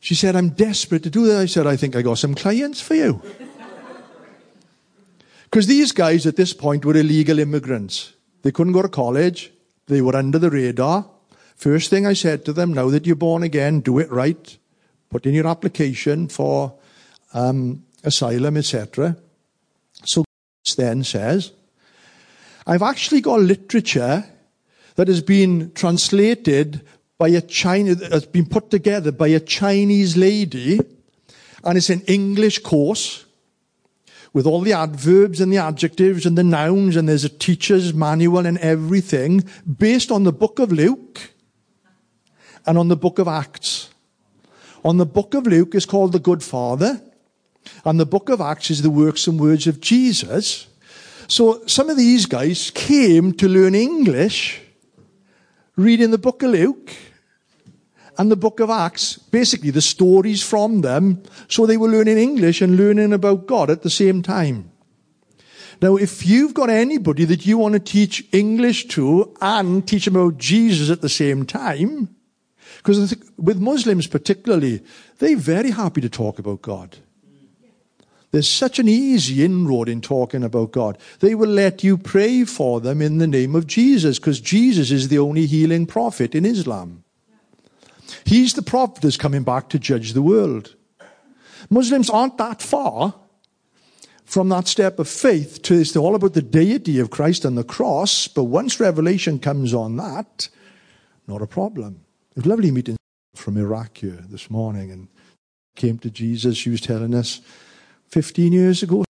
[0.01, 1.38] She said, I'm desperate to do that.
[1.38, 3.22] I said, I think I got some clients for you.
[5.51, 8.12] Because these guys at this point were illegal immigrants.
[8.42, 9.51] They couldn't go to college.
[9.87, 11.09] They were under the radar.
[11.57, 14.59] First thing I said to them, now that you're born again, do it right.
[15.09, 16.74] Put in your application for
[17.33, 19.16] um, asylum, etc.
[20.05, 20.22] So
[20.77, 21.53] then says,
[22.66, 24.24] I've actually got literature
[24.99, 26.81] that has been translated
[27.19, 30.81] by a Chinese, has been put together by a Chinese lady,
[31.63, 33.25] and it's an English course
[34.33, 38.45] with all the adverbs and the adjectives and the nouns, and there's a teacher's manual
[38.45, 39.45] and everything
[39.79, 41.31] based on the book of Luke
[42.67, 43.91] and on the book of Acts.
[44.85, 47.01] On the book of Luke is called the Good Father.
[47.85, 50.67] And the book of Acts is the works and words of Jesus.
[51.29, 54.63] So some of these guys came to learn English
[55.79, 56.93] reading the book of Luke
[58.19, 61.23] and the book of Acts, basically the stories from them.
[61.47, 64.73] So they were learning English and learning about God at the same time.
[65.81, 70.17] Now, if you've got anybody that you want to teach English to and teach them
[70.17, 72.09] about Jesus at the same time,
[72.79, 74.83] because with Muslims particularly,
[75.21, 76.97] they're very happy to talk about God.
[78.31, 80.99] There's such an easy inroad in talking about God.
[81.21, 85.09] They will let you pray for them in the name of Jesus because Jesus is
[85.09, 87.05] the only healing prophet in Islam.
[88.25, 90.75] He's the prophet that's coming back to judge the world.
[91.71, 93.14] Muslims aren't that far
[94.25, 97.64] from that step of faith to it's all about the deity of Christ and the
[97.64, 100.51] cross, but once revelation comes on that,
[101.27, 102.05] not a problem.
[102.33, 102.99] It was lovely meeting
[103.35, 105.09] from Iraq here this morning and
[105.77, 106.59] came to Jesus.
[106.59, 107.41] She was telling us
[108.09, 109.05] 15 years ago.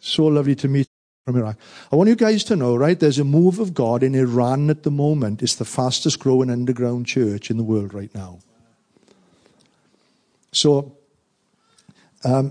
[0.00, 0.88] So lovely to meet
[1.24, 1.56] from Iraq.
[1.92, 4.82] I want you guys to know, right, there's a move of God in Iran at
[4.82, 5.42] the moment.
[5.42, 8.40] It's the fastest growing underground church in the world right now.
[10.50, 10.96] So,
[12.24, 12.50] um,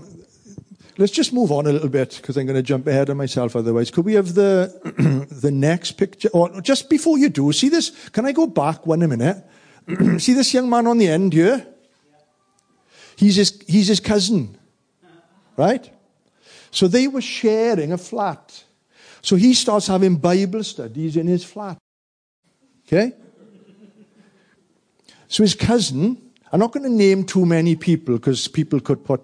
[0.98, 3.54] let's just move on a little bit because I'm going to jump ahead of myself
[3.54, 3.90] otherwise.
[3.90, 6.28] Could we have the, the next picture?
[6.32, 7.90] Or just before you do, see this?
[8.10, 9.44] Can I go back one a minute?
[10.18, 11.66] see this young man on the end here?
[13.16, 14.58] He's his, he's his cousin.
[15.56, 15.90] Right?
[16.70, 18.64] So they were sharing a flat.
[19.20, 21.78] So he starts having Bible studies in his flat.
[22.86, 23.12] Okay?
[25.28, 29.22] So his cousin, I'm not going to name too many people because people could put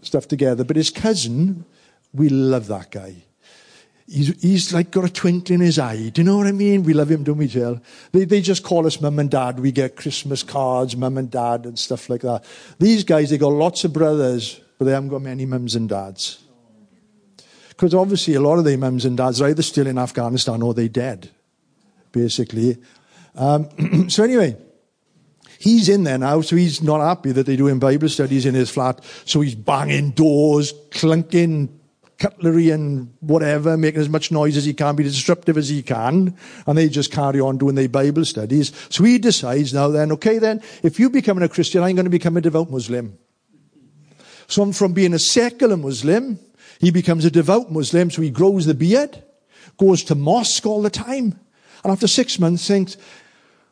[0.00, 1.64] stuff together, but his cousin,
[2.14, 3.16] we love that guy.
[4.08, 6.10] He's, he's like got a twinkle in his eye.
[6.10, 6.84] Do you know what I mean?
[6.84, 7.80] We love him, don't we, Jill?
[8.12, 9.58] They, they just call us mum and dad.
[9.58, 12.44] We get Christmas cards, mum and dad, and stuff like that.
[12.78, 16.42] These guys, they got lots of brothers, but they haven't got many mums and dads.
[17.68, 20.72] Because obviously, a lot of their mums and dads are either still in Afghanistan or
[20.72, 21.30] they're dead,
[22.10, 22.78] basically.
[23.34, 24.56] Um, so, anyway,
[25.58, 28.70] he's in there now, so he's not happy that they're doing Bible studies in his
[28.70, 29.04] flat.
[29.26, 31.68] So he's banging doors, clunking
[32.18, 36.34] cutlery and whatever, making as much noise as he can, be disruptive as he can,
[36.66, 38.72] and they just carry on doing their Bible studies.
[38.88, 42.10] So he decides now then, okay then, if you become a Christian, I'm going to
[42.10, 43.18] become a devout Muslim.
[44.48, 46.38] So from being a secular Muslim,
[46.78, 49.22] he becomes a devout Muslim, so he grows the beard,
[49.78, 51.38] goes to mosque all the time,
[51.82, 52.96] and after six months thinks,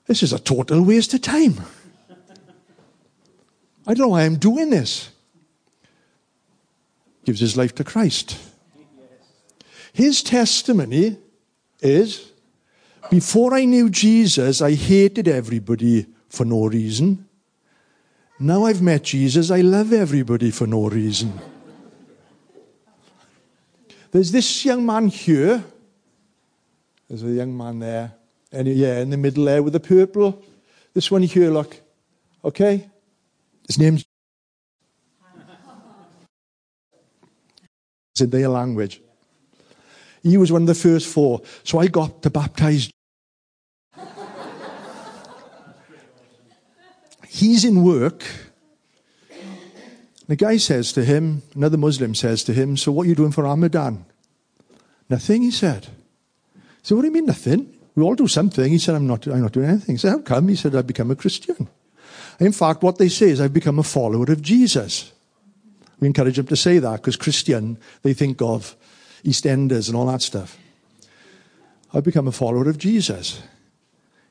[0.07, 1.61] this is a total waste of time.
[3.87, 5.11] I don't know why I'm doing this
[7.25, 8.39] gives his life to Christ.
[9.93, 11.19] His testimony
[11.81, 12.33] is
[13.11, 17.29] before I knew Jesus, I hated everybody for no reason.
[18.39, 21.41] Now I've met Jesus, I love everybody for no reason.
[24.11, 25.63] There's this young man here.
[27.09, 28.13] There's a young man there.
[28.53, 30.43] And yeah, in the middle there with the purple.
[30.93, 31.81] This one here, look.
[32.45, 32.89] Okay?
[33.67, 34.05] His name's
[38.13, 39.01] it's in their language.
[40.23, 41.43] He was one of the first four.
[41.65, 42.89] So I got to baptize.
[47.35, 48.23] He's in work.
[50.29, 53.33] The guy says to him, another Muslim says to him, So what are you doing
[53.33, 54.05] for Ramadan?
[55.11, 55.89] Nothing, he said.
[56.85, 57.77] So what do you mean nothing?
[57.97, 58.71] We all do something.
[58.71, 59.97] He said, I'm not, I'm not doing anything.
[59.97, 60.47] He said, How come?
[60.47, 61.69] He said, I've become a Christian.
[62.39, 65.13] In fact, what they say is, I've become a follower of Jesus.
[65.99, 68.77] We encourage them to say that because Christian, they think of
[69.25, 70.57] EastEnders and all that stuff.
[71.93, 73.43] I've become a follower of Jesus.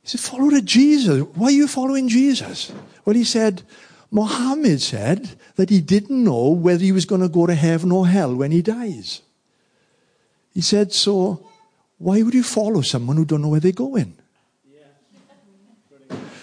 [0.03, 1.21] He said, Follower of Jesus?
[1.33, 2.71] Why are you following Jesus?
[3.05, 3.63] Well, he said,
[4.11, 8.05] Mohammed said that he didn't know whether he was going to go to heaven or
[8.07, 9.21] hell when he dies.
[10.53, 11.49] He said, So
[11.97, 14.15] why would you follow someone who don't know where they're going?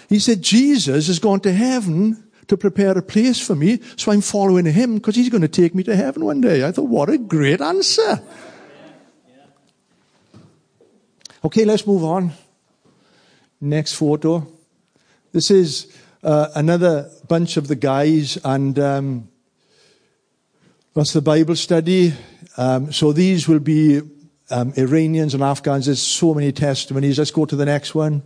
[0.09, 4.19] He said, Jesus has gone to heaven to prepare a place for me, so I'm
[4.19, 6.67] following him because he's going to take me to heaven one day.
[6.67, 8.21] I thought, what a great answer.
[11.45, 12.31] Okay, let's move on.
[13.63, 14.47] Next photo.
[15.31, 19.29] This is uh, another bunch of the guys, and um,
[20.95, 22.13] that's the Bible study.
[22.57, 24.01] Um, so these will be
[24.49, 25.85] um, Iranians and Afghans.
[25.85, 27.19] There's so many testimonies.
[27.19, 28.23] Let's go to the next one.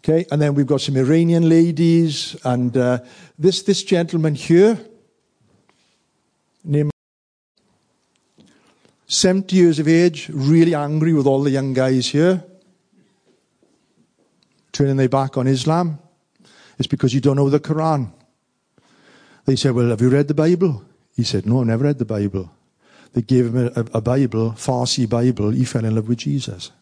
[0.00, 2.98] Okay, and then we've got some Iranian ladies, and uh,
[3.38, 4.78] this this gentleman here,
[6.64, 6.90] named
[9.06, 12.42] 70 years of age, really angry with all the young guys here,
[14.72, 15.98] turning their back on Islam.
[16.78, 18.12] It's because you don't know the Quran.
[19.44, 20.84] They said, Well, have you read the Bible?
[21.14, 22.50] He said, No, I've never read the Bible.
[23.12, 25.50] They gave him a, a Bible, Farsi Bible.
[25.50, 26.72] He fell in love with Jesus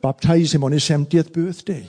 [0.00, 1.86] baptized him on his 70th birthday.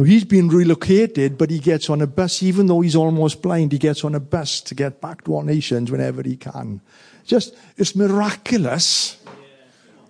[0.00, 3.70] Now he's been relocated, but he gets on a bus, even though he's almost blind,
[3.70, 6.80] he gets on a bus to get back to our nations whenever he can.
[7.26, 9.18] Just, it's miraculous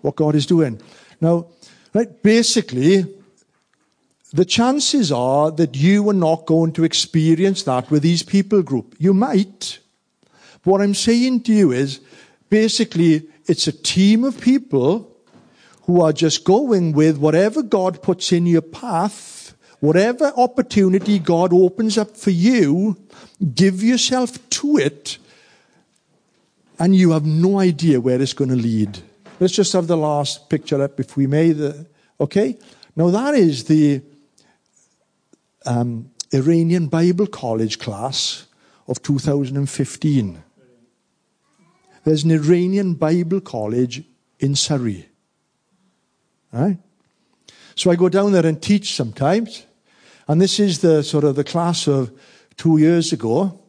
[0.02, 0.80] what God is doing.
[1.20, 1.46] Now,
[1.92, 3.04] right, basically,
[4.32, 8.94] the chances are that you are not going to experience that with these people group.
[9.00, 9.80] You might.
[10.62, 11.98] But what I'm saying to you is,
[12.48, 15.10] basically, it's a team of people
[15.86, 19.39] who are just going with whatever God puts in your path,
[19.80, 22.96] whatever opportunity God opens up for you,
[23.54, 25.18] give yourself to it,
[26.78, 28.98] and you have no idea where it's going to lead.
[29.38, 31.52] Let's just have the last picture up if we may.
[31.52, 31.86] The,
[32.20, 32.58] okay?
[32.96, 34.02] Now, that is the
[35.66, 38.46] um, Iranian Bible College class
[38.86, 40.42] of 2015.
[42.04, 44.02] There's an Iranian Bible College
[44.38, 45.06] in Surrey.
[46.52, 46.78] Right?
[47.74, 49.64] So I go down there and teach sometimes.
[50.30, 52.12] And this is the sort of the class of
[52.56, 53.60] two years ago.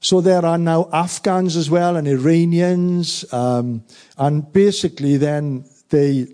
[0.00, 3.24] So there are now Afghans as well and Iranians.
[3.32, 3.84] Um,
[4.18, 6.26] and basically then they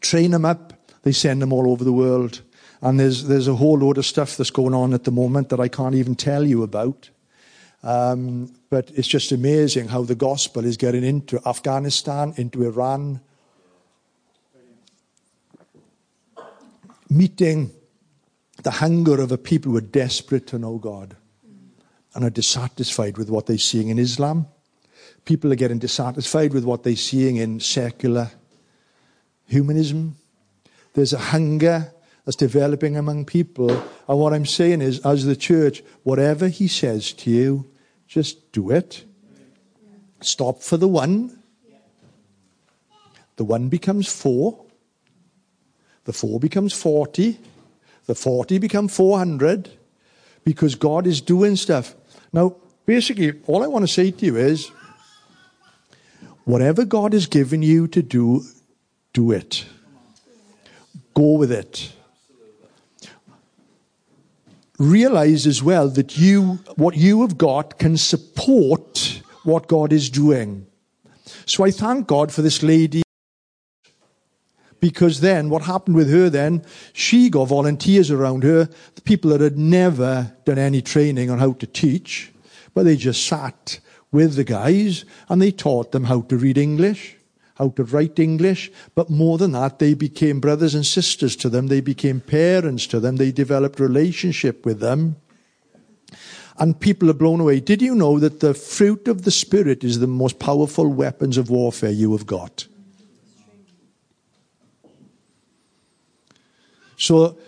[0.00, 0.74] train them up.
[1.02, 2.42] They send them all over the world.
[2.82, 5.58] And there's, there's a whole load of stuff that's going on at the moment that
[5.58, 7.10] I can't even tell you about.
[7.82, 13.20] Um, but it's just amazing how the gospel is getting into Afghanistan, into Iran,
[17.10, 17.72] meeting
[18.64, 21.16] the hunger of a people who are desperate to know God
[22.14, 24.46] and are dissatisfied with what they're seeing in Islam.
[25.26, 28.30] People are getting dissatisfied with what they're seeing in secular
[29.46, 30.16] humanism.
[30.94, 31.92] There's a hunger
[32.24, 33.70] that's developing among people.
[34.08, 37.66] And what I'm saying is, as the church, whatever he says to you,
[38.08, 39.04] just do it.
[40.22, 41.38] Stop for the one.
[43.36, 44.64] The one becomes four.
[46.04, 47.38] The four becomes 40.
[48.06, 49.70] The 40 become 400
[50.44, 51.94] because God is doing stuff.
[52.32, 54.70] Now, basically, all I want to say to you is
[56.44, 58.42] whatever God has given you to do,
[59.12, 59.64] do it.
[61.14, 61.92] Go with it.
[64.78, 70.66] Realize as well that you, what you have got can support what God is doing.
[71.46, 73.03] So I thank God for this lady
[74.84, 76.62] because then what happened with her then,
[76.92, 81.54] she got volunteers around her, the people that had never done any training on how
[81.54, 82.30] to teach,
[82.74, 83.80] but they just sat
[84.12, 87.16] with the guys and they taught them how to read English,
[87.54, 91.68] how to write English, but more than that, they became brothers and sisters to them,
[91.68, 95.16] they became parents to them, they developed relationship with them.
[96.58, 97.60] And people are blown away.
[97.60, 101.48] Did you know that the fruit of the Spirit is the most powerful weapons of
[101.48, 102.66] warfare you have got?
[106.96, 107.38] So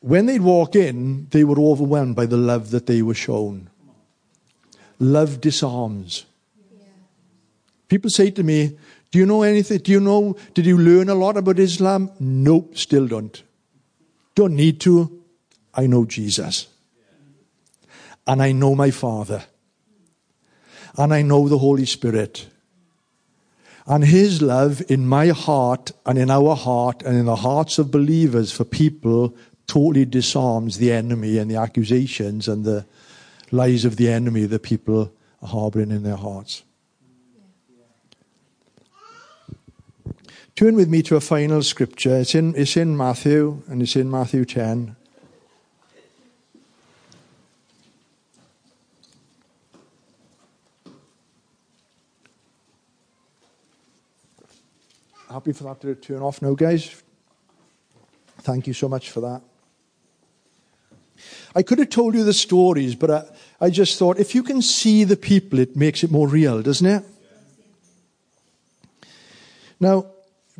[0.00, 3.68] when they'd walk in, they were overwhelmed by the love that they were shown.
[4.98, 6.26] Love disarms.
[7.88, 8.78] People say to me,
[9.10, 9.78] Do you know anything?
[9.78, 12.10] Do you know, did you learn a lot about Islam?
[12.20, 13.42] Nope, still don't.
[14.34, 15.22] Don't need to.
[15.74, 16.68] I know Jesus.
[18.26, 19.44] And I know my Father.
[20.96, 22.46] And I know the Holy Spirit.
[23.90, 27.90] And his love in my heart and in our heart and in the hearts of
[27.90, 29.36] believers for people
[29.66, 32.86] totally disarms the enemy and the accusations and the
[33.50, 35.12] lies of the enemy that people
[35.42, 36.62] are harboring in their hearts.
[40.54, 42.16] Turn with me to a final scripture.
[42.18, 44.94] It's in, it's in Matthew, and it's in Matthew 10.
[55.30, 57.02] Happy for that to turn off now, guys.
[58.40, 59.42] Thank you so much for that.
[61.54, 63.24] I could have told you the stories, but I,
[63.60, 66.86] I just thought if you can see the people, it makes it more real, doesn't
[66.86, 67.04] it?
[69.78, 70.06] Now,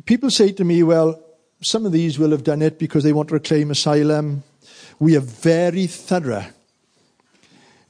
[0.05, 1.21] people say to me, well,
[1.61, 4.43] some of these will have done it because they want to reclaim asylum.
[4.99, 6.45] We are very thorough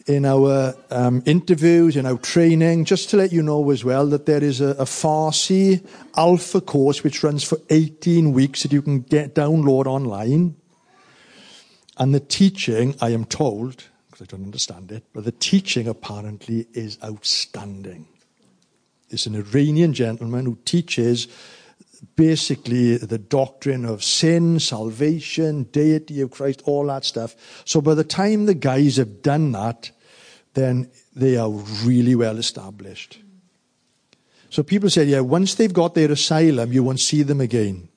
[0.07, 4.25] in our um, interviews, in our training, just to let you know as well that
[4.25, 5.85] there is a, a Farsi
[6.15, 10.55] Alpha course which runs for 18 weeks that you can get download online.
[11.97, 16.67] And the teaching, I am told, because I don't understand it, but the teaching apparently
[16.73, 18.07] is outstanding.
[19.09, 21.27] It's an Iranian gentleman who teaches
[22.15, 27.35] basically the doctrine of sin, salvation, deity of Christ, all that stuff.
[27.65, 29.91] So by the time the guys have done that,
[30.53, 33.19] then they are really well established.
[34.49, 37.87] So people said, yeah, once they've got their asylum, you won't see them again.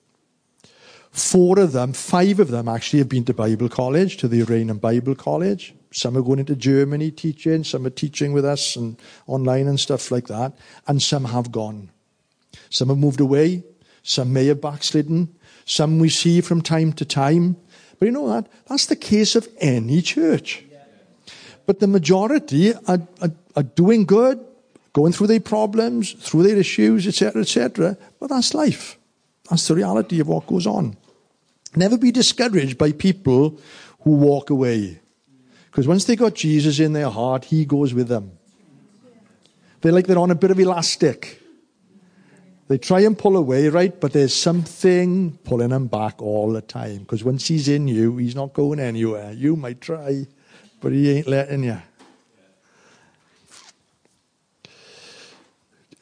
[1.11, 4.78] Four of them, five of them actually have been to Bible college, to the Iranian
[4.78, 5.74] Bible College.
[5.92, 10.11] Some are going into Germany teaching, some are teaching with us and online and stuff
[10.11, 10.57] like that,
[10.88, 11.90] and some have gone.
[12.68, 13.62] Some have moved away,
[14.05, 15.34] some may have backslidden,
[15.64, 17.57] some we see from time to time.
[17.98, 18.46] But you know that?
[18.66, 20.62] That's the case of any church.
[21.66, 24.44] But the majority are, are, are doing good,
[24.92, 27.96] going through their problems, through their issues, etc., etc.
[28.20, 28.98] But that's life.
[29.48, 30.96] That's the reality of what goes on.
[31.74, 33.59] Never be discouraged by people
[34.00, 35.00] who walk away.
[35.70, 38.32] Because once they got Jesus in their heart, he goes with them.
[39.80, 41.40] They're like they're on a bit of elastic.
[42.67, 43.99] They try and pull away, right?
[44.01, 47.01] But there's something pulling them back all the time.
[47.01, 49.33] Because once he's in you, he's not going anywhere.
[49.33, 50.27] You might try,
[50.81, 51.81] but he ain't letting you.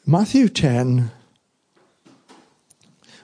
[0.06, 1.10] Matthew 10.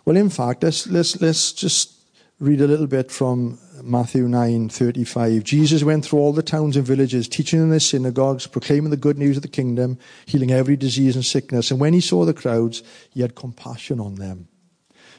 [0.04, 1.92] Well, in fact, let's, let's, let's just
[2.40, 5.44] read a little bit from Matthew 9:35.
[5.44, 9.18] Jesus went through all the towns and villages, teaching in their synagogues, proclaiming the good
[9.18, 11.70] news of the kingdom, healing every disease and sickness.
[11.70, 14.48] And when he saw the crowds, he had compassion on them,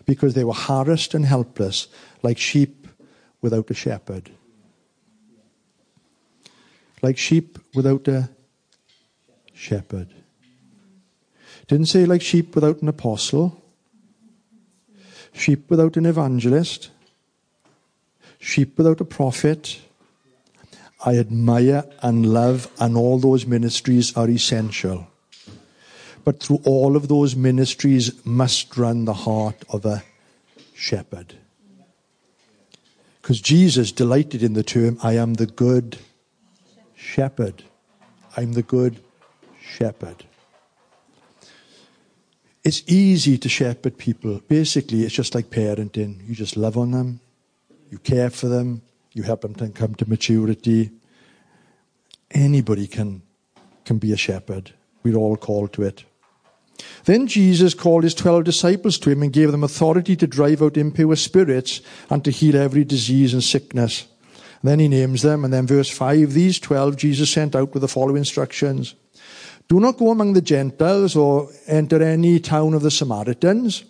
[0.06, 1.88] because they were harassed and helpless,
[2.22, 2.88] like sheep
[3.42, 4.30] without a shepherd.
[7.02, 8.30] Like sheep without a
[9.54, 10.10] shepherd.
[11.68, 13.64] Didn't say like sheep without an apostle,
[15.32, 16.90] sheep without an evangelist,
[18.40, 19.80] sheep without a prophet.
[21.06, 25.08] I admire and love, and all those ministries are essential.
[26.24, 30.04] But through all of those ministries must run the heart of a
[30.74, 31.36] shepherd.
[33.22, 35.98] Because Jesus delighted in the term, I am the good
[36.96, 37.64] shepherd.
[38.36, 39.00] I'm the good
[39.62, 40.26] shepherd.
[42.64, 44.42] It's easy to shepherd people.
[44.48, 46.28] Basically, it's just like parenting.
[46.28, 47.22] You just love on them,
[47.90, 48.82] you care for them,
[49.14, 50.92] you help them to come to maturity.
[52.32, 53.22] Anybody can,
[53.86, 54.74] can be a shepherd.
[55.04, 56.06] We're all called to it.
[57.06, 60.78] Then Jesus called his twelve disciples to him and gave them authority to drive out
[60.78, 64.08] impure spirits and to heal every disease and sickness.
[64.62, 67.82] And then he names them, and then verse 5 these twelve Jesus sent out with
[67.82, 68.96] the following instructions
[69.68, 73.84] Do not go among the Gentiles or enter any town of the Samaritans.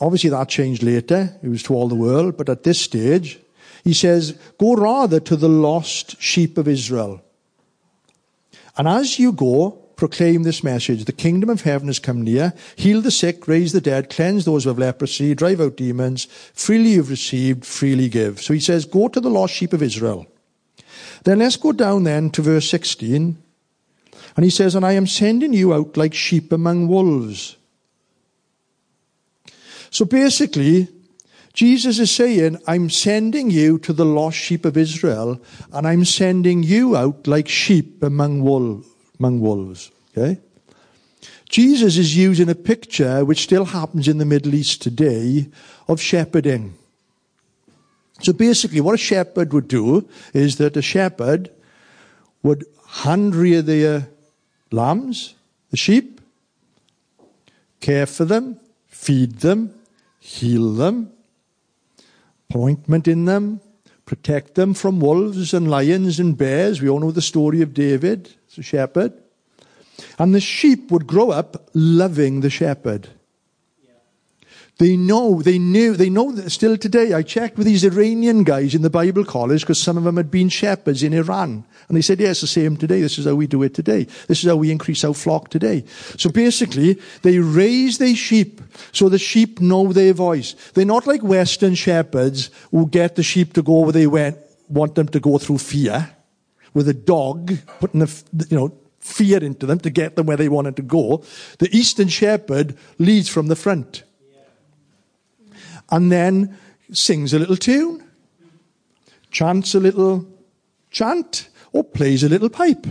[0.00, 1.36] Obviously, that changed later.
[1.42, 3.38] It was to all the world, but at this stage,
[3.84, 7.22] he says, Go rather to the lost sheep of Israel.
[8.76, 11.04] And as you go, proclaim this message.
[11.04, 12.54] The kingdom of heaven has come near.
[12.76, 16.26] Heal the sick, raise the dead, cleanse those who have leprosy, drive out demons.
[16.54, 18.40] Freely you've received, freely give.
[18.40, 20.26] So he says, go to the lost sheep of Israel.
[21.24, 23.36] Then let's go down then to verse 16.
[24.36, 27.56] And he says, and I am sending you out like sheep among wolves.
[29.90, 30.88] So basically,
[31.54, 35.40] Jesus is saying, I'm sending you to the lost sheep of Israel,
[35.72, 38.86] and I'm sending you out like sheep among wolves
[39.18, 39.90] among wolves.
[40.16, 40.40] Okay?
[41.48, 45.48] Jesus is using a picture which still happens in the Middle East today
[45.86, 46.76] of shepherding.
[48.20, 51.50] So basically, what a shepherd would do is that a shepherd
[52.42, 54.08] would hand rear their
[54.70, 55.34] lambs,
[55.70, 56.20] the sheep,
[57.80, 58.58] care for them,
[58.88, 59.72] feed them,
[60.28, 61.10] heal them,
[62.50, 63.60] appointment in them,
[64.04, 66.82] protect them from wolves and lions and bears.
[66.82, 69.12] We all know the story of David the shepherd.
[70.18, 73.08] And the sheep would grow up loving the shepherd.
[74.78, 77.12] They know, they knew, they know that still today.
[77.12, 80.30] I checked with these Iranian guys in the Bible college because some of them had
[80.30, 81.64] been shepherds in Iran.
[81.88, 83.00] And they said, yes, the same today.
[83.00, 84.04] This is how we do it today.
[84.28, 85.84] This is how we increase our flock today.
[86.16, 88.60] So basically, they raise their sheep
[88.92, 90.54] so the sheep know their voice.
[90.74, 94.94] They're not like Western shepherds who get the sheep to go where they went, want
[94.94, 96.14] them to go through fear
[96.72, 100.48] with a dog, putting the, you know, fear into them to get them where they
[100.48, 101.24] wanted to go.
[101.58, 104.04] The Eastern Shepherd leads from the front.
[105.90, 106.56] And then
[106.92, 108.04] sings a little tune,
[109.30, 110.26] chants a little
[110.90, 112.86] chant, or plays a little pipe.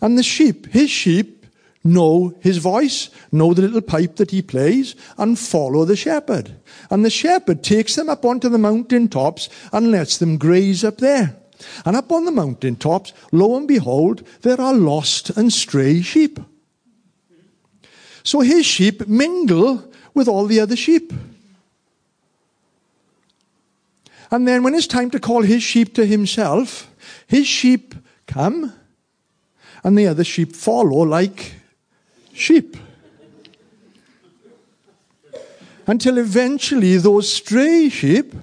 [0.00, 1.46] And the sheep, his sheep,
[1.82, 6.54] know his voice, know the little pipe that he plays, and follow the shepherd.
[6.90, 10.98] And the shepherd takes them up onto the mountain tops and lets them graze up
[10.98, 11.36] there.
[11.84, 16.40] And up on the mountain tops, lo and behold, there are lost and stray sheep.
[18.22, 21.12] So his sheep mingle with all the other sheep.
[24.30, 26.90] And then when it's time to call his sheep to himself,
[27.26, 27.94] his sheep
[28.26, 28.72] come
[29.82, 31.54] and the other sheep follow like
[32.32, 32.76] sheep.
[35.86, 38.34] Until eventually those stray sheep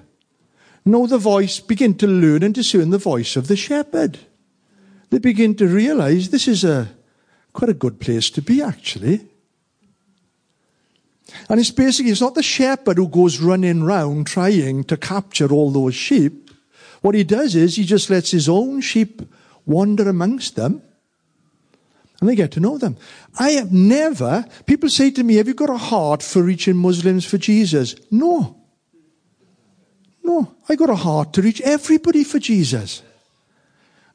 [0.83, 4.19] know the voice, begin to learn and discern the voice of the shepherd.
[5.09, 6.89] They begin to realize this is a
[7.53, 9.27] quite a good place to be, actually.
[11.49, 15.71] And it's basically, it's not the shepherd who goes running round trying to capture all
[15.71, 16.51] those sheep.
[17.01, 19.21] What he does is he just lets his own sheep
[19.65, 20.81] wander amongst them
[22.19, 22.97] and they get to know them.
[23.39, 27.25] I have never, people say to me, have you got a heart for reaching Muslims
[27.25, 27.95] for Jesus?
[28.09, 28.55] No.
[30.23, 33.03] No, I got a heart to reach everybody for Jesus.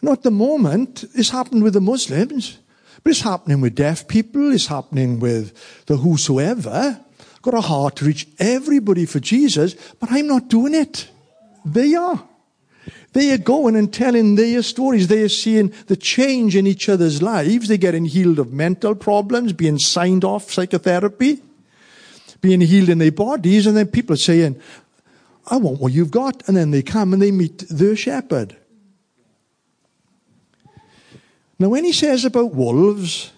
[0.02, 2.58] Not the moment, This happened with the Muslims,
[3.02, 7.00] but it's happening with deaf people, it's happening with the whosoever.
[7.18, 11.08] I've Got a heart to reach everybody for Jesus, but I'm not doing it.
[11.64, 12.22] They are.
[13.12, 15.08] They are going and telling their stories.
[15.08, 17.68] They are seeing the change in each other's lives.
[17.68, 21.42] They're getting healed of mental problems, being signed off psychotherapy,
[22.40, 24.60] being healed in their bodies, and then people are saying,
[25.50, 26.48] I want what you've got.
[26.48, 28.56] And then they come and they meet their shepherd.
[31.62, 33.30] Now, when he says about wolves,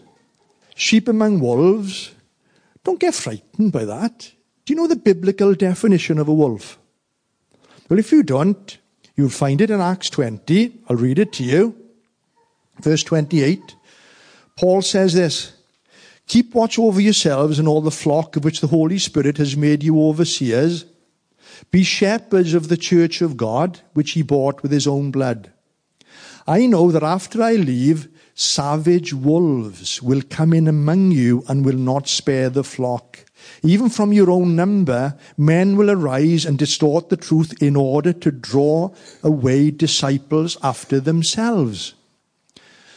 [0.75, 2.13] sheep among wolves,
[2.83, 4.33] don't get frightened by that.
[4.65, 6.79] Do you know the biblical definition of a wolf?
[7.87, 8.79] Well, if you don't,
[9.15, 10.85] you'll find it in Acts 20.
[10.89, 11.77] I'll read it to you.
[12.81, 13.77] Verse 28.
[14.57, 15.53] Paul says this
[16.27, 19.83] Keep watch over yourselves and all the flock of which the Holy Spirit has made
[19.83, 20.87] you overseers.
[21.71, 25.53] Be shepherds of the church of God, which he bought with his own blood.
[26.47, 31.79] I know that after I leave, savage wolves will come in among you and will
[31.79, 33.25] not spare the flock.
[33.63, 38.31] Even from your own number, men will arise and distort the truth in order to
[38.31, 38.91] draw
[39.23, 41.95] away disciples after themselves.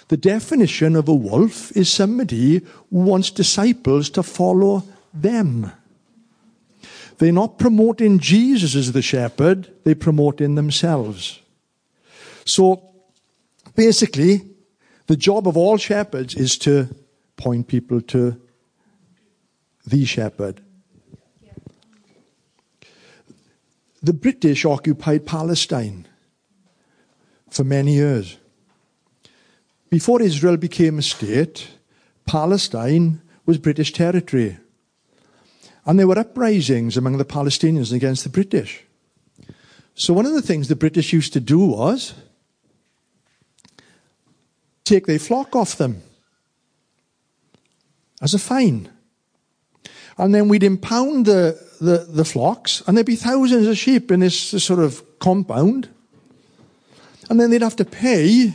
[0.07, 2.59] The definition of a wolf is somebody
[2.89, 4.83] who wants disciples to follow
[5.13, 5.71] them.
[7.17, 11.41] They're not promoting Jesus as the shepherd, they're promoting themselves.
[12.45, 12.81] So
[13.75, 14.41] basically,
[15.07, 16.93] the job of all shepherds is to
[17.37, 18.39] point people to
[19.85, 20.61] the shepherd.
[24.03, 26.07] The British occupied Palestine
[27.49, 28.37] for many years.
[29.89, 31.67] Before Israel became a state,
[32.25, 34.57] Palestine was British territory.
[35.85, 38.83] And there were uprisings among the Palestinians against the British.
[39.95, 42.13] So one of the things the British used to do was
[44.87, 46.01] take their flock off them
[48.21, 48.89] as a fine.
[50.17, 54.21] And then we'd impound the, the, the flocks, and there'd be thousands of sheep in
[54.21, 55.89] this, this sort of compound.
[57.29, 58.53] And then they'd have to pay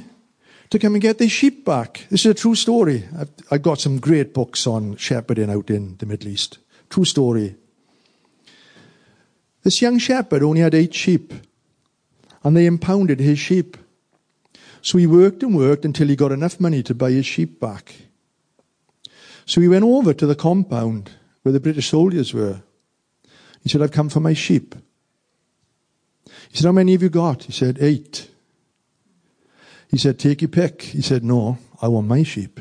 [0.71, 2.07] to come and get their sheep back.
[2.11, 3.05] This is a true story.
[3.17, 6.59] I've, I've got some great books on shepherding out in the Middle East.
[6.91, 7.55] True story.
[9.63, 11.33] This young shepherd only had eight sheep,
[12.43, 13.77] and they impounded his sheep.
[14.83, 17.95] So he worked and worked until he got enough money to buy his sheep back.
[19.47, 21.13] So he went over to the compound
[21.43, 22.63] where the British soldiers were.
[23.63, 24.75] He said, I've come for my sheep.
[26.51, 27.45] He said, How many have you got?
[27.45, 28.29] He said, Eight.
[29.89, 30.83] He said, Take your pick.
[30.83, 32.59] He said, No, I want my sheep.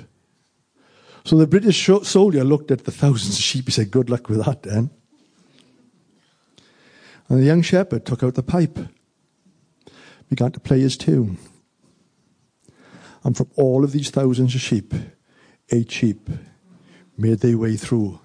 [1.23, 3.65] So the British soldier looked at the thousands of sheep.
[3.65, 4.91] He said, Good luck with that then.
[7.29, 8.77] And the young shepherd took out the pipe,
[10.29, 11.37] began to play his tune.
[13.23, 14.93] And from all of these thousands of sheep,
[15.69, 16.29] eight sheep
[17.17, 18.19] made their way through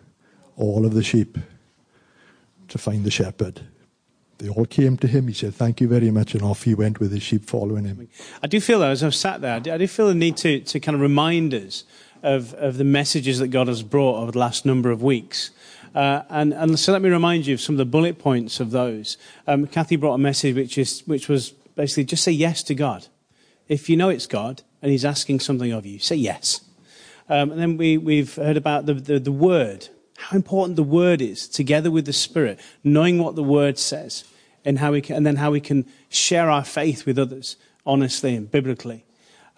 [0.57, 1.39] all of the sheep
[2.69, 3.61] to find the shepherd.
[4.39, 5.29] They all came to him.
[5.29, 6.35] He said, Thank you very much.
[6.35, 8.09] And off he went with his sheep following him.
[8.43, 10.81] I do feel, though, as I've sat there, I do feel the need to, to
[10.81, 11.85] kind of remind us
[12.23, 15.51] of, of the messages that God has brought over the last number of weeks.
[15.95, 18.71] Uh, and, and, so let me remind you of some of the bullet points of
[18.71, 19.17] those.
[19.47, 23.07] Um, Kathy brought a message which, is, which was basically just say yes to God.
[23.69, 26.61] If you know it's God and He's asking something of you, say yes.
[27.29, 31.21] Um, and then we, we've heard about the, the, the Word how important the word
[31.21, 34.25] is together with the spirit, knowing what the word says
[34.65, 38.35] and how we can, and then how we can share our faith with others honestly
[38.35, 39.05] and biblically.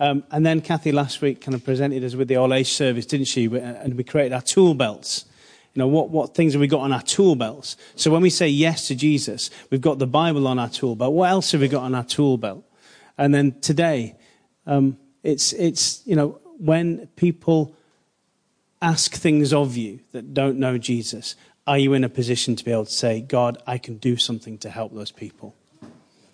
[0.00, 3.06] Um, and then Kathy last week kind of presented us with the all age service,
[3.06, 3.46] didn't she?
[3.46, 5.24] And we created our tool belts.
[5.74, 7.76] You know, what, what things have we got on our tool belts?
[7.94, 11.14] So when we say yes to Jesus, we've got the Bible on our tool belt.
[11.14, 12.64] What else have we got on our tool belt?
[13.16, 14.16] And then today,
[14.66, 17.74] um, it's, it's, you know, when people
[18.80, 21.34] ask things of you that don't know Jesus,
[21.66, 24.58] are you in a position to be able to say, God, I can do something
[24.58, 25.54] to help those people?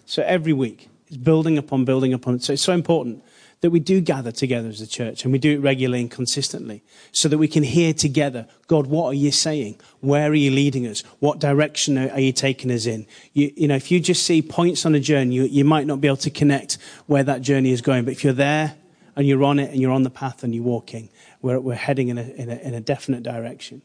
[0.07, 2.39] So every week, it's building upon building upon.
[2.41, 3.23] So it's so important
[3.65, 6.85] that we do gather together as a church and we do it regularly and consistently
[7.13, 9.81] so that we can hear together, God, what are you saying?
[10.01, 11.01] Where are you leading us?
[11.21, 13.07] What direction are you taking us in?
[13.33, 16.03] You, you know, if you just see points on a journey, you, you might not
[16.03, 18.05] be able to connect where that journey is going.
[18.05, 18.77] But if you're there
[19.17, 21.09] and you're on it and you're on the path and you're walking,
[21.41, 23.81] we're, we're heading in a, in, a, in a definite direction.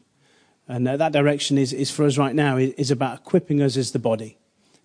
[0.68, 3.78] And uh, that direction is, is for us right now is, is about equipping us
[3.78, 4.36] as the body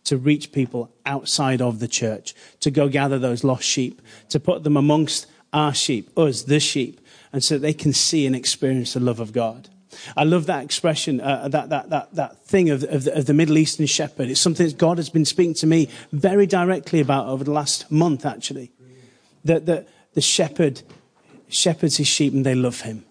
[0.06, 4.64] to reach people outside of the church, to go gather those lost sheep, to put
[4.64, 7.02] them amongst our sheep, us, the sheep,
[7.34, 9.70] and so they can see and experience the love of God.
[10.16, 13.34] I love that expression, uh, that, that, that, that thing of, of the, of, the,
[13.34, 14.30] Middle Eastern shepherd.
[14.30, 17.90] It's something that God has been speaking to me very directly about over the last
[17.92, 18.72] month, actually.
[19.46, 20.82] That, that the shepherd
[21.48, 23.06] shepherds his sheep and they love him.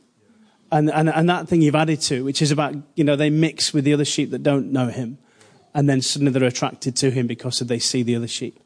[0.71, 3.73] And, and, and that thing you've added to, which is about, you know, they mix
[3.73, 5.19] with the other sheep that don't know him.
[5.75, 8.61] And then suddenly they're attracted to him because they see the other sheep.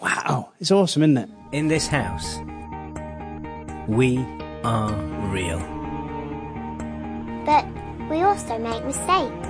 [0.00, 0.50] Wow.
[0.60, 1.28] It's awesome, isn't it?
[1.52, 2.38] In this house,
[3.88, 4.18] we
[4.62, 4.92] are
[5.32, 5.58] real.
[7.44, 7.66] But
[8.08, 9.48] we also make mistakes.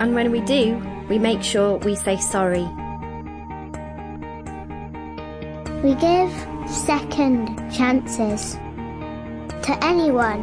[0.00, 0.76] And when we do,
[1.08, 2.68] we make sure we say sorry.
[5.82, 6.30] We give
[6.68, 8.54] second chances
[9.64, 10.42] to anyone.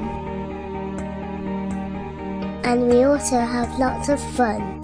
[2.63, 4.76] And we also have lots of fun.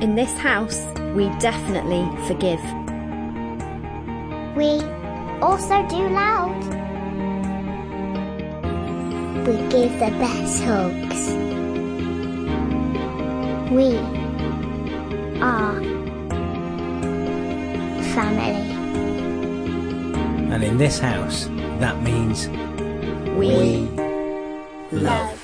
[0.00, 0.84] In this house,
[1.16, 2.62] we definitely forgive.
[4.56, 4.80] We
[5.42, 6.56] also do loud.
[9.44, 11.28] We give the best hugs.
[13.72, 13.96] We
[15.42, 15.80] are
[18.14, 18.70] family.
[20.52, 21.46] And in this house,
[21.80, 22.48] that means
[23.38, 23.88] We,
[24.90, 25.37] love.